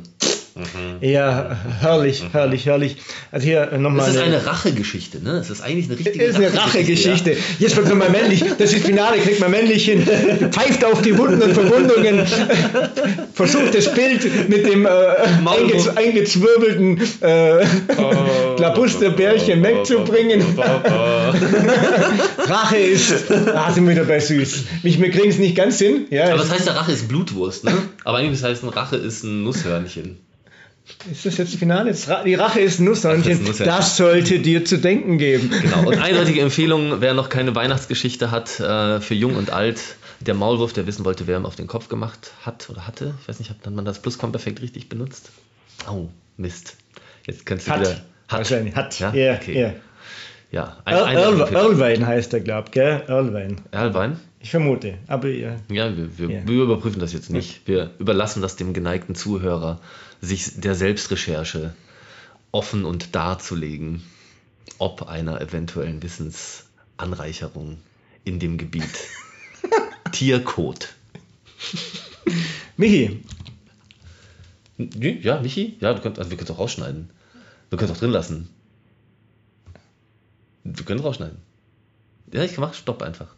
Mhm. 0.56 0.98
Ja, 1.00 1.56
herrlich, 1.80 2.22
mhm. 2.22 2.30
herrlich, 2.30 2.66
herrlich. 2.66 2.96
Also 3.32 3.44
hier 3.44 3.76
nochmal. 3.76 4.06
Das 4.06 4.14
ist 4.14 4.22
eine 4.22 4.46
Rachegeschichte, 4.46 5.20
ne? 5.20 5.32
Das 5.32 5.50
ist 5.50 5.60
eigentlich 5.60 5.86
eine 5.86 5.98
richtige 5.98 6.22
ist 6.22 6.36
eine 6.36 6.54
Rachegeschichte. 6.54 7.32
Ja. 7.32 7.38
Jetzt 7.58 7.76
wird 7.76 7.92
mal 7.92 8.08
männlich. 8.08 8.44
Das 8.56 8.72
ist 8.72 8.86
Finale, 8.86 9.18
kriegt 9.18 9.40
man 9.40 9.50
männlich 9.50 9.84
hin. 9.84 10.06
Pfeift 10.52 10.84
auf 10.84 11.02
die 11.02 11.18
Wunden 11.18 11.42
und 11.42 11.54
Verwundungen. 11.54 12.24
Versucht 13.34 13.74
das 13.74 13.92
Bild 13.94 14.48
mit 14.48 14.64
dem 14.64 14.86
äh, 14.86 14.90
eingez 15.44 15.88
eingezwirbelten 15.88 17.00
äh, 17.20 17.66
oh, 17.96 18.54
Klabusterbärchen 18.56 19.60
wegzubringen. 19.60 20.40
Rache 22.38 22.76
ist. 22.76 23.24
Ah, 23.52 23.72
sind 23.72 23.86
wir 23.86 23.96
wieder 23.96 24.04
bei 24.04 24.20
süß. 24.20 24.64
Wir 24.82 25.10
kriegen 25.10 25.30
es 25.30 25.38
nicht 25.38 25.56
ganz 25.56 25.80
hin. 25.80 26.06
Ja, 26.10 26.26
Aber 26.28 26.40
was 26.40 26.52
heißt 26.52 26.68
ja, 26.68 26.74
Rache 26.74 26.92
ist 26.92 27.08
Blutwurst, 27.08 27.64
ne? 27.64 27.72
Aber 28.04 28.18
eigentlich 28.18 28.40
heißt 28.42 28.62
Rache 28.64 28.96
ist 28.96 29.24
ein 29.24 29.42
Nusshörnchen. 29.42 30.18
Ist 31.10 31.24
das 31.24 31.38
jetzt 31.38 31.54
Finale? 31.56 31.94
Die 32.24 32.34
Rache 32.34 32.60
ist 32.60 32.78
Nusshörnchen. 32.80 33.40
Das 33.58 33.96
sollte 33.96 34.38
dir 34.40 34.64
zu 34.64 34.78
denken 34.78 35.16
geben. 35.16 35.50
Genau. 35.50 35.88
Und 35.88 35.98
eindeutige 35.98 36.40
Empfehlung, 36.40 37.00
wer 37.00 37.14
noch 37.14 37.30
keine 37.30 37.54
Weihnachtsgeschichte 37.54 38.30
hat, 38.30 38.60
äh, 38.60 39.00
für 39.00 39.14
Jung 39.14 39.36
und 39.36 39.50
Alt, 39.50 39.80
der 40.20 40.34
Maulwurf, 40.34 40.72
der 40.72 40.86
wissen 40.86 41.04
wollte, 41.04 41.26
wer 41.26 41.38
ihm 41.38 41.46
auf 41.46 41.56
den 41.56 41.66
Kopf 41.66 41.88
gemacht 41.88 42.32
hat 42.42 42.68
oder 42.68 42.86
hatte. 42.86 43.14
Ich 43.22 43.28
weiß 43.28 43.38
nicht, 43.38 43.50
hat 43.50 43.70
man 43.70 43.84
das 43.84 44.00
Plusquamperfekt 44.00 44.60
richtig 44.60 44.88
benutzt? 44.88 45.30
Oh, 45.90 46.08
Mist. 46.36 46.76
Jetzt 47.26 47.46
kannst 47.46 47.66
du 47.66 47.70
hat. 47.70 47.80
wieder. 47.80 47.90
Hat. 47.90 48.38
Wahrscheinlich. 48.38 48.76
Hat. 48.76 48.98
Ja, 48.98 49.12
yeah, 49.12 49.36
okay. 49.36 49.54
Yeah. 49.54 49.74
Ja, 50.50 50.76
ein, 50.84 50.94
Earl, 50.94 52.06
heißt 52.06 52.32
er, 52.32 52.40
glaub, 52.40 52.70
gell? 52.70 53.02
Earlwein. 53.08 53.60
Earlwein? 53.72 54.20
Ich 54.44 54.50
vermute, 54.50 54.98
aber 55.06 55.28
ja. 55.30 55.56
Ja, 55.70 55.96
wir, 55.96 56.18
wir, 56.18 56.28
ja. 56.28 56.46
wir 56.46 56.64
überprüfen 56.64 57.00
das 57.00 57.14
jetzt 57.14 57.30
nicht. 57.30 57.66
Wir 57.66 57.94
überlassen 57.98 58.42
das 58.42 58.56
dem 58.56 58.74
geneigten 58.74 59.14
Zuhörer 59.14 59.80
sich 60.20 60.60
der 60.60 60.74
Selbstrecherche 60.74 61.74
offen 62.52 62.84
und 62.84 63.14
darzulegen, 63.14 64.02
ob 64.76 65.08
einer 65.08 65.40
eventuellen 65.40 66.02
Wissensanreicherung 66.02 67.78
in 68.24 68.38
dem 68.38 68.58
Gebiet. 68.58 68.84
Tiercode. 70.12 70.90
Michi. 72.76 73.22
Ja, 74.76 75.40
Michi? 75.40 75.78
Ja, 75.80 75.94
du 75.94 76.02
könnt, 76.02 76.18
also 76.18 76.30
wir 76.30 76.36
können 76.36 76.50
es 76.50 76.54
auch 76.54 76.58
rausschneiden. 76.58 77.08
Wir 77.70 77.78
können 77.78 77.90
es 77.90 77.96
auch 77.96 78.00
drin 78.00 78.10
lassen. 78.10 78.50
Wir 80.64 80.84
können 80.84 81.00
rausschneiden. 81.00 81.38
Ja, 82.30 82.44
ich 82.44 82.58
mach 82.58 82.74
Stopp 82.74 83.00
einfach. 83.00 83.34